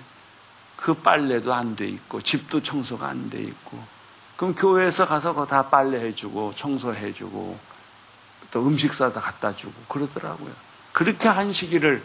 그 0.75 0.93
빨래도 0.95 1.53
안 1.53 1.77
돼 1.77 1.87
있고 1.87 2.21
집도 2.21 2.61
청소가 2.61 3.07
안 3.07 3.29
돼 3.29 3.39
있고. 3.39 3.81
그럼 4.35 4.53
교회에서 4.53 5.07
가서 5.07 5.45
다 5.45 5.69
빨래 5.69 5.99
해주고 6.07 6.53
청소해주고 6.57 7.76
또 8.51 8.65
음식 8.65 8.93
싸다 8.93 9.19
갖다 9.21 9.55
주고 9.55 9.73
그러더라고요. 9.87 10.53
그렇게 10.91 11.27
한 11.27 11.51
시기를 11.51 12.01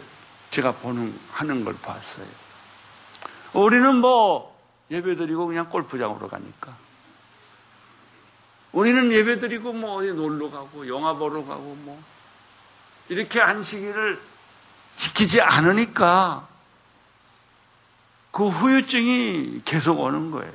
제가 0.49 0.73
보는 0.73 1.17
하는 1.31 1.65
걸 1.65 1.75
봤어요. 1.75 2.27
우리는 3.53 3.95
뭐 3.95 4.59
예배 4.91 5.15
드리고 5.15 5.47
그냥 5.47 5.69
골프장으로 5.69 6.27
가니까. 6.29 6.75
우리는 8.71 9.11
예배 9.11 9.39
드리고 9.39 9.73
뭐 9.73 9.95
어디 9.95 10.11
놀러 10.13 10.49
가고 10.49 10.87
영화 10.87 11.13
보러 11.13 11.45
가고 11.45 11.75
뭐 11.81 12.01
이렇게 13.09 13.39
한 13.39 13.63
시기를 13.63 14.19
지키지 14.97 15.41
않으니까 15.41 16.47
그 18.31 18.47
후유증이 18.47 19.61
계속 19.63 19.99
오는 19.99 20.31
거예요. 20.31 20.51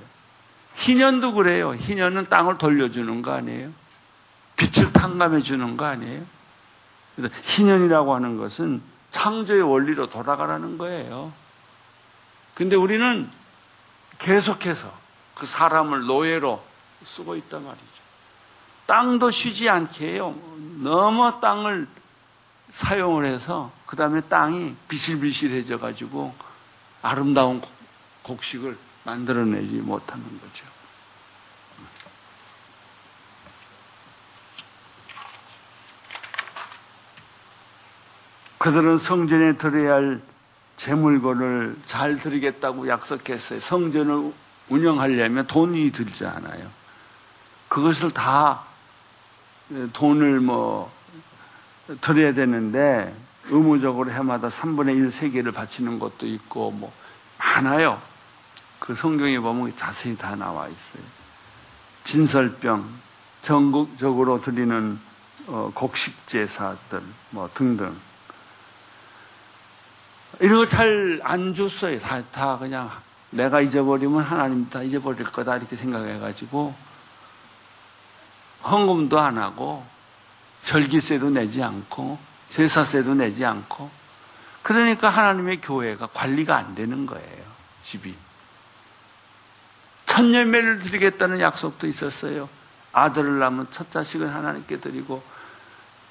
희년도 0.74 1.32
그래요. 1.32 1.74
희년은 1.74 2.26
땅을 2.26 2.58
돌려주는 2.58 3.22
거 3.22 3.32
아니에요? 3.32 3.70
빛을 4.58 4.92
탕감해 4.92 5.40
주는 5.40 5.76
거 5.76 5.86
아니에요? 5.86 6.22
희년이라고 7.44 8.14
하는 8.14 8.36
것은 8.36 8.82
창조의 9.10 9.62
원리로 9.62 10.10
돌아가라는 10.10 10.76
거예요. 10.76 11.32
근데 12.54 12.76
우리는 12.76 13.30
계속해서 14.18 14.92
그 15.34 15.46
사람을 15.46 16.06
노예로 16.06 16.62
쓰고 17.04 17.36
있단 17.36 17.64
말이죠. 17.64 17.86
땅도 18.86 19.30
쉬지 19.30 19.68
않게 19.68 20.14
해요. 20.14 20.34
너무 20.82 21.40
땅을 21.40 21.86
사용을 22.70 23.24
해서 23.24 23.70
그 23.86 23.96
다음에 23.96 24.20
땅이 24.22 24.74
비실비실해져 24.88 25.78
가지고 25.78 26.34
아름다운 27.00 27.62
곡식을 28.22 28.76
만들어내지 29.04 29.76
못하는 29.76 30.24
거죠. 30.40 30.66
그들은 38.68 38.98
성전에 38.98 39.56
드려야 39.56 39.94
할 39.94 40.20
재물권을 40.76 41.78
잘 41.86 42.18
드리겠다고 42.18 42.86
약속했어요. 42.86 43.60
성전을 43.60 44.30
운영하려면 44.68 45.46
돈이 45.46 45.90
들지 45.90 46.26
않아요. 46.26 46.68
그것을 47.68 48.10
다 48.10 48.64
돈을 49.94 50.40
뭐 50.40 50.92
드려야 52.02 52.34
되는데 52.34 53.16
의무적으로 53.46 54.10
해마다 54.10 54.48
3분의 54.48 54.98
1 54.98 55.12
세계를 55.12 55.52
바치는 55.52 55.98
것도 55.98 56.26
있고 56.26 56.70
뭐 56.70 56.92
많아요. 57.38 57.98
그 58.78 58.94
성경에 58.94 59.40
보면 59.40 59.74
자세히 59.78 60.14
다 60.14 60.36
나와 60.36 60.68
있어요. 60.68 61.02
진설병, 62.04 62.86
전국적으로 63.40 64.42
드리는 64.42 65.00
어, 65.46 65.72
곡식 65.74 66.26
제사들 66.26 67.00
뭐 67.30 67.48
등등 67.54 67.96
이런 70.40 70.58
거 70.58 70.66
잘 70.66 71.20
안 71.24 71.52
줬어요. 71.54 71.98
다, 71.98 72.22
다 72.30 72.58
그냥 72.58 72.90
내가 73.30 73.60
잊어버리면 73.60 74.22
하나님 74.22 74.68
다 74.70 74.82
잊어버릴 74.82 75.24
거다 75.24 75.56
이렇게 75.56 75.76
생각해가지고 75.76 76.74
헌금도 78.64 79.18
안 79.20 79.38
하고 79.38 79.84
절기세도 80.64 81.30
내지 81.30 81.62
않고 81.62 82.18
제사세도 82.50 83.14
내지 83.14 83.44
않고 83.44 83.90
그러니까 84.62 85.08
하나님의 85.08 85.60
교회가 85.60 86.08
관리가 86.08 86.56
안 86.56 86.74
되는 86.74 87.06
거예요. 87.06 87.44
집이. 87.84 88.14
천년매를 90.06 90.80
드리겠다는 90.80 91.40
약속도 91.40 91.86
있었어요. 91.86 92.48
아들을 92.92 93.38
낳으면 93.38 93.68
첫 93.70 93.90
자식은 93.90 94.28
하나님께 94.28 94.80
드리고 94.80 95.22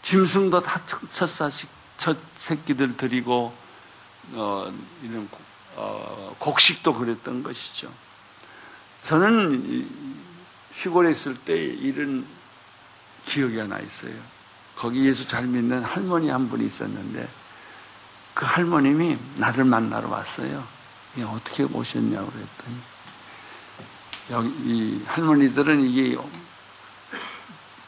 짐승도 0.04 0.62
다 0.62 0.82
첫 1.12 1.28
자식, 1.28 1.70
첫 1.98 2.18
새끼들 2.40 2.96
드리고 2.98 3.54
어, 4.34 4.72
이런 5.04 5.30
어, 5.76 6.36
곡식도 6.40 6.94
그랬던 6.94 7.44
것이죠. 7.44 7.92
저는 9.04 9.90
시골에 10.72 11.12
있을 11.12 11.36
때 11.38 11.56
이런 11.56 12.26
기억이 13.26 13.58
하나 13.58 13.80
있어요. 13.80 14.14
거기 14.76 15.06
예수 15.06 15.28
잘 15.28 15.46
믿는 15.46 15.84
할머니 15.84 16.30
한 16.30 16.50
분이 16.50 16.66
있었는데 16.66 17.28
그 18.34 18.46
할머님이 18.46 19.18
나를 19.38 19.66
만나러 19.66 20.10
왔어요. 20.10 20.64
어떻게 21.26 21.64
오셨냐고 21.64 22.30
그랬더니 22.30 22.78
여기 24.30 24.50
이 24.66 25.04
할머니들은 25.06 25.82
이게 25.82 26.18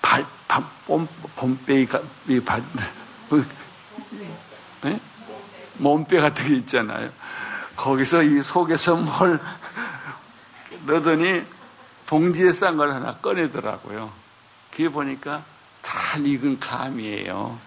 발, 0.01 0.25
발, 0.47 0.63
봄, 0.85 1.07
봄빼이가, 1.35 2.01
이 2.27 2.39
발, 2.39 2.63
그, 3.29 3.45
네? 4.81 4.99
몸빼 5.79 6.19
같은 6.19 6.47
게 6.47 6.55
있잖아요. 6.55 7.09
거기서 7.75 8.23
이 8.23 8.41
속에서 8.41 8.95
뭘 8.95 9.39
넣더니 10.85 11.43
봉지에 12.05 12.51
싼 12.53 12.77
걸 12.77 12.91
하나 12.91 13.15
꺼내더라고요. 13.17 14.11
그게 14.71 14.89
보니까 14.89 15.43
잘 15.81 16.25
익은 16.25 16.59
감이에요. 16.59 17.57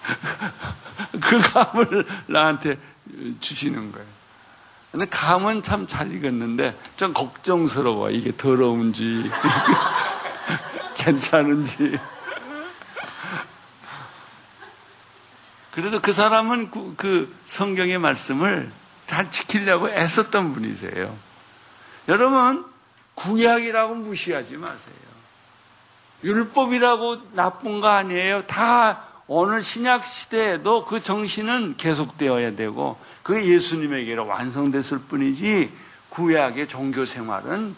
그 1.20 1.40
감을 1.40 2.06
나한테 2.26 2.78
주시는 3.40 3.92
거예요. 3.92 4.06
근데 4.92 5.06
감은 5.06 5.62
참 5.62 5.86
잘 5.86 6.12
익었는데 6.12 6.76
좀 6.96 7.12
걱정스러워. 7.12 8.10
이게 8.10 8.36
더러운지, 8.36 9.30
괜찮은지. 10.96 11.98
그래도 15.70 16.00
그 16.00 16.12
사람은 16.12 16.70
그, 16.70 16.94
그 16.96 17.36
성경의 17.44 17.98
말씀을 17.98 18.70
잘 19.06 19.30
지키려고 19.30 19.88
애썼던 19.88 20.52
분이세요. 20.52 21.16
여러분, 22.08 22.64
구약이라고 23.14 23.94
무시하지 23.96 24.56
마세요. 24.56 24.94
율법이라고 26.22 27.32
나쁜 27.32 27.80
거 27.80 27.88
아니에요. 27.88 28.46
다 28.46 29.04
오늘 29.26 29.62
신약 29.62 30.04
시대에도 30.04 30.84
그 30.84 31.00
정신은 31.00 31.76
계속되어야 31.76 32.56
되고 32.56 32.98
그게 33.22 33.46
예수님에게로 33.46 34.26
완성됐을 34.26 34.98
뿐이지 35.08 35.70
구약의 36.10 36.68
종교 36.68 37.04
생활은 37.04 37.76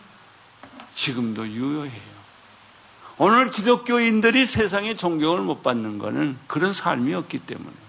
지금도 0.94 1.46
유효해요. 1.48 2.12
오늘 3.18 3.50
기독교인들이 3.50 4.46
세상에 4.46 4.94
존경을 4.94 5.42
못 5.42 5.62
받는 5.62 5.98
것은 5.98 6.38
그런 6.46 6.72
삶이 6.72 7.14
없기 7.14 7.40
때문에 7.40 7.81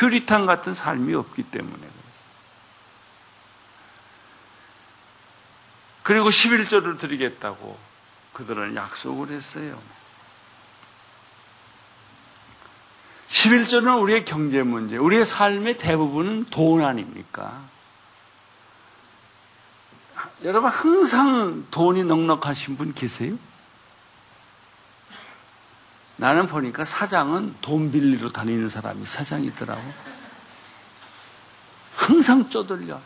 퓨리탄 0.00 0.46
같은 0.46 0.72
삶이 0.72 1.14
없기 1.14 1.42
때문에 1.42 1.86
그리고 6.02 6.30
11조를 6.30 6.98
드리겠다고 6.98 7.78
그들은 8.32 8.74
약속을 8.74 9.30
했어요. 9.30 9.78
11조는 13.28 14.00
우리의 14.00 14.24
경제 14.24 14.62
문제, 14.62 14.96
우리의 14.96 15.26
삶의 15.26 15.76
대부분은 15.76 16.46
돈 16.46 16.82
아닙니까? 16.82 17.62
여러분 20.42 20.70
항상 20.70 21.66
돈이 21.70 22.04
넉넉하신 22.04 22.78
분 22.78 22.94
계세요? 22.94 23.36
나는 26.20 26.46
보니까 26.46 26.84
사장은 26.84 27.56
돈 27.62 27.90
빌리러 27.90 28.30
다니는 28.30 28.68
사람이 28.68 29.06
사장이더라고. 29.06 29.82
항상 31.96 32.50
쪼들려. 32.50 33.00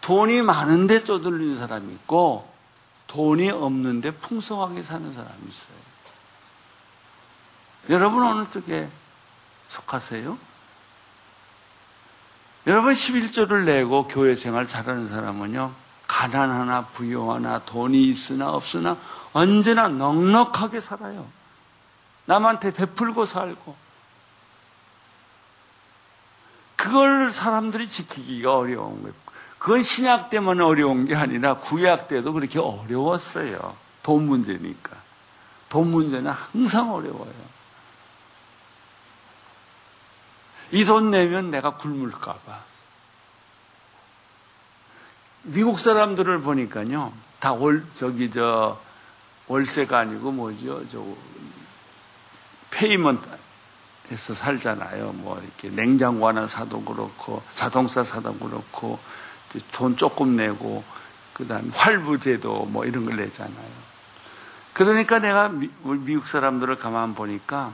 돈이 0.00 0.42
많은데 0.42 1.04
쪼들리는 1.04 1.56
사람이 1.56 1.94
있고, 1.94 2.52
돈이 3.06 3.48
없는데 3.48 4.10
풍성하게 4.10 4.82
사는 4.82 5.12
사람이 5.12 5.38
있어요. 5.48 5.76
여러분 7.90 8.24
어느 8.24 8.50
쪽에 8.50 8.88
속하세요? 9.68 10.36
여러분 12.66 12.92
11조를 12.92 13.66
내고 13.66 14.08
교회 14.08 14.34
생활 14.34 14.66
잘하는 14.66 15.06
사람은요, 15.06 15.72
가난하나 16.08 16.86
부유하나 16.86 17.60
돈이 17.60 18.02
있으나 18.02 18.50
없으나 18.50 18.96
언제나 19.32 19.86
넉넉하게 19.86 20.80
살아요. 20.80 21.43
남한테 22.26 22.72
베풀고 22.72 23.26
살고. 23.26 23.76
그걸 26.76 27.30
사람들이 27.30 27.88
지키기가 27.88 28.56
어려운 28.56 29.02
거예요. 29.02 29.14
그건 29.58 29.82
신약 29.82 30.28
때만 30.30 30.60
어려운 30.60 31.06
게 31.06 31.14
아니라 31.14 31.56
구약 31.56 32.08
때도 32.08 32.32
그렇게 32.32 32.58
어려웠어요. 32.58 33.76
돈 34.02 34.26
문제니까. 34.26 34.96
돈 35.68 35.90
문제는 35.90 36.30
항상 36.30 36.92
어려워요. 36.92 37.54
이 40.70 40.84
돈 40.84 41.10
내면 41.10 41.50
내가 41.50 41.76
굶을까봐. 41.76 42.60
미국 45.44 45.78
사람들을 45.78 46.40
보니까요, 46.40 47.12
다 47.38 47.52
월, 47.52 47.86
저기, 47.94 48.30
저, 48.30 48.80
월세가 49.46 49.98
아니고 49.98 50.32
뭐죠, 50.32 50.88
저, 50.88 51.04
페이먼트에서 52.74 54.34
살잖아요. 54.34 55.12
뭐 55.14 55.40
이렇게 55.40 55.68
냉장고 55.68 56.28
하나 56.28 56.46
사도 56.46 56.82
그렇고 56.82 57.42
자동차 57.54 58.02
사도 58.02 58.34
그렇고 58.34 58.98
돈 59.72 59.96
조금 59.96 60.36
내고 60.36 60.84
그다음 61.32 61.70
활부제도 61.74 62.66
뭐 62.66 62.84
이런 62.84 63.06
걸 63.06 63.16
내잖아요. 63.16 63.84
그러니까 64.72 65.18
내가 65.18 65.48
미, 65.48 65.68
국 65.82 66.26
사람들을 66.26 66.76
가만 66.76 67.14
보니까 67.14 67.72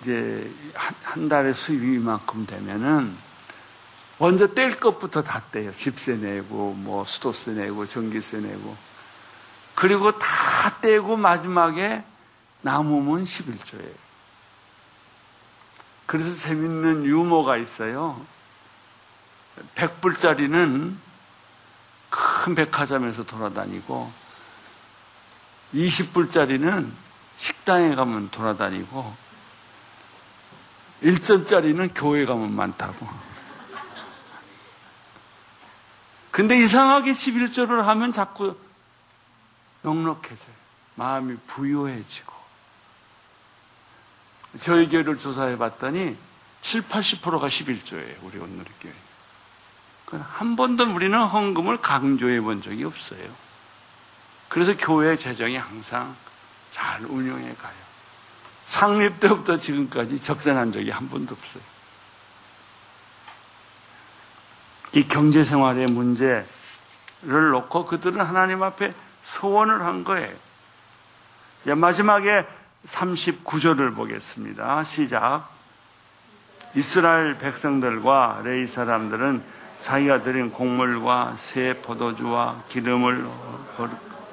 이제 0.00 0.50
한, 0.74 0.94
한 1.02 1.28
달에 1.28 1.52
수입이 1.52 1.96
이만큼 1.96 2.44
되면은 2.46 3.16
먼저 4.18 4.48
뗄 4.48 4.78
것부터 4.78 5.22
다 5.22 5.42
떼요. 5.50 5.72
집세 5.72 6.16
내고 6.16 6.74
뭐 6.74 7.04
수도세 7.04 7.52
내고 7.52 7.86
전기세 7.86 8.40
내고 8.40 8.76
그리고 9.74 10.16
다 10.18 10.26
떼고 10.80 11.16
마지막에 11.16 12.04
남으면 12.62 13.24
11조예요. 13.24 13.94
그래서 16.06 16.34
재밌는 16.36 17.04
유머가 17.04 17.56
있어요. 17.56 18.24
100불짜리는 19.74 20.96
큰 22.10 22.54
백화점에서 22.54 23.24
돌아다니고 23.24 24.10
20불짜리는 25.74 26.90
식당에 27.36 27.94
가면 27.94 28.30
돌아다니고 28.30 29.16
1전짜리는 31.02 31.90
교회 31.94 32.24
가면 32.24 32.52
많다고. 32.52 33.08
근데 36.30 36.56
이상하게 36.56 37.12
11조를 37.12 37.82
하면 37.82 38.12
자꾸 38.12 38.56
넉넉해져요. 39.82 40.54
마음이 40.94 41.36
부유해지고. 41.46 42.31
저희 44.60 44.88
교회를 44.88 45.18
조사해 45.18 45.56
봤더니 45.56 46.16
7, 46.60 46.82
80%가 46.82 47.46
11조예요. 47.46 48.16
우리 48.22 48.38
온누리교회. 48.38 48.92
한 50.12 50.56
번도 50.56 50.84
우리는 50.94 51.18
헌금을 51.18 51.80
강조해 51.80 52.40
본 52.40 52.62
적이 52.62 52.84
없어요. 52.84 53.20
그래서 54.48 54.76
교회 54.76 55.16
재정이 55.16 55.56
항상 55.56 56.14
잘 56.70 57.02
운영해 57.06 57.54
가요. 57.54 57.72
창립 58.66 59.20
때부터 59.20 59.56
지금까지 59.56 60.20
적산한 60.20 60.72
적이 60.72 60.90
한 60.90 61.08
번도 61.08 61.34
없어요. 61.34 61.62
이 64.92 65.08
경제 65.08 65.44
생활의 65.44 65.86
문제를 65.86 66.44
놓고 67.22 67.86
그들은 67.86 68.20
하나님 68.20 68.62
앞에 68.62 68.92
소원을 69.24 69.82
한 69.82 70.04
거예요. 70.04 70.36
마지막에 71.64 72.46
39절을 72.86 73.94
보겠습니다. 73.94 74.82
시작. 74.84 75.48
이스라엘 76.74 77.38
백성들과 77.38 78.42
레이 78.44 78.66
사람들은 78.66 79.42
자기가 79.80 80.22
드린 80.22 80.50
곡물과 80.50 81.34
새 81.36 81.74
포도주와 81.82 82.62
기름을 82.68 83.26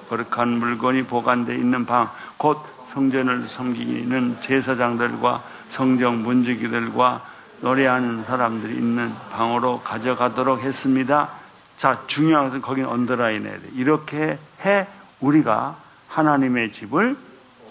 거룩한 0.09 0.47
물건이 0.47 1.03
보관되어 1.03 1.55
있는 1.55 1.85
방, 1.85 2.09
곧 2.37 2.63
성전을 2.89 3.45
섬기는 3.45 4.37
제사장들과 4.41 5.43
성정 5.71 6.23
문지기들과 6.23 7.25
노래하는 7.61 8.23
사람들이 8.23 8.73
있는 8.73 9.13
방으로 9.29 9.81
가져가도록 9.81 10.61
했습니다. 10.61 11.29
자, 11.77 12.03
중요한 12.07 12.47
것은 12.47 12.61
거기는 12.61 12.89
언더라인에 12.89 13.59
이렇게 13.75 14.39
해 14.61 14.87
우리가 15.19 15.77
하나님의 16.07 16.71
집을 16.71 17.17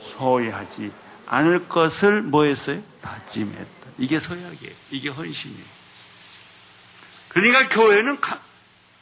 소유하지 0.03 0.91
않을 1.27 1.69
것을 1.69 2.23
뭐 2.23 2.45
했어요? 2.45 2.83
다짐했다. 3.03 3.89
이게 3.99 4.21
서약이에요. 4.21 4.75
이게 4.91 5.09
헌신이에요. 5.09 5.79
그러니까 7.29 7.69
교회는 7.69 8.19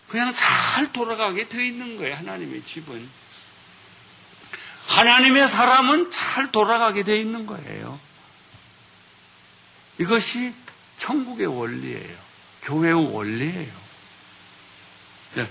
그냥 0.08 0.32
잘 0.34 0.92
돌아가게 0.92 1.48
되어 1.48 1.62
있는 1.62 1.96
거예요. 1.96 2.16
하나님의 2.16 2.64
집은. 2.64 3.08
하나님의 4.86 5.48
사람은 5.48 6.10
잘 6.10 6.50
돌아가게 6.52 7.02
되어 7.02 7.16
있는 7.16 7.46
거예요. 7.46 7.98
이것이 9.98 10.54
천국의 10.96 11.46
원리예요. 11.46 12.16
교회의 12.62 13.12
원리예요. 13.12 13.86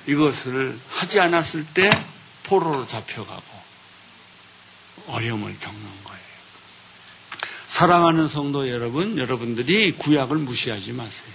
이것을 0.07 0.79
하지 0.89 1.19
않았을 1.19 1.65
때 1.73 2.05
포로로 2.43 2.85
잡혀가고 2.85 3.54
어려움을 5.07 5.57
겪는 5.59 6.03
거예요. 6.03 6.25
사랑하는 7.67 8.27
성도 8.27 8.69
여러분, 8.69 9.17
여러분들이 9.17 9.91
구약을 9.93 10.37
무시하지 10.37 10.93
마세요. 10.93 11.33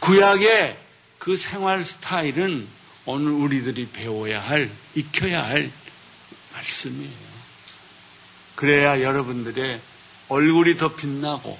구약의 0.00 0.78
그 1.18 1.36
생활 1.36 1.84
스타일은 1.84 2.66
오늘 3.04 3.32
우리들이 3.32 3.88
배워야 3.88 4.40
할, 4.40 4.70
익혀야 4.94 5.42
할 5.42 5.70
말씀이에요. 6.52 7.32
그래야 8.54 9.00
여러분들의 9.02 9.80
얼굴이 10.28 10.76
더 10.76 10.94
빛나고, 10.94 11.58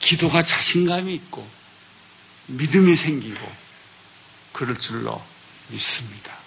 기도가 0.00 0.42
자신감이 0.42 1.14
있고, 1.14 1.48
믿음이 2.46 2.94
생기고, 2.96 3.52
그럴 4.52 4.78
줄로 4.78 5.22
믿습니다. 5.68 6.37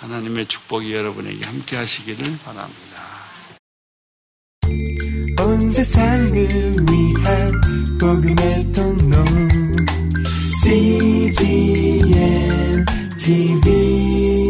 하나님의 0.00 0.46
축복이 0.46 0.92
여러분에게 0.94 1.44
함께 1.44 1.76
하시기를 1.76 2.24
바랍니다. 2.44 2.96
온 5.38 5.70
세상을 5.70 6.32
위한 6.32 7.60
복음의 8.00 8.72
통로 8.72 9.24
CGM 10.62 12.04
TV 13.18 14.45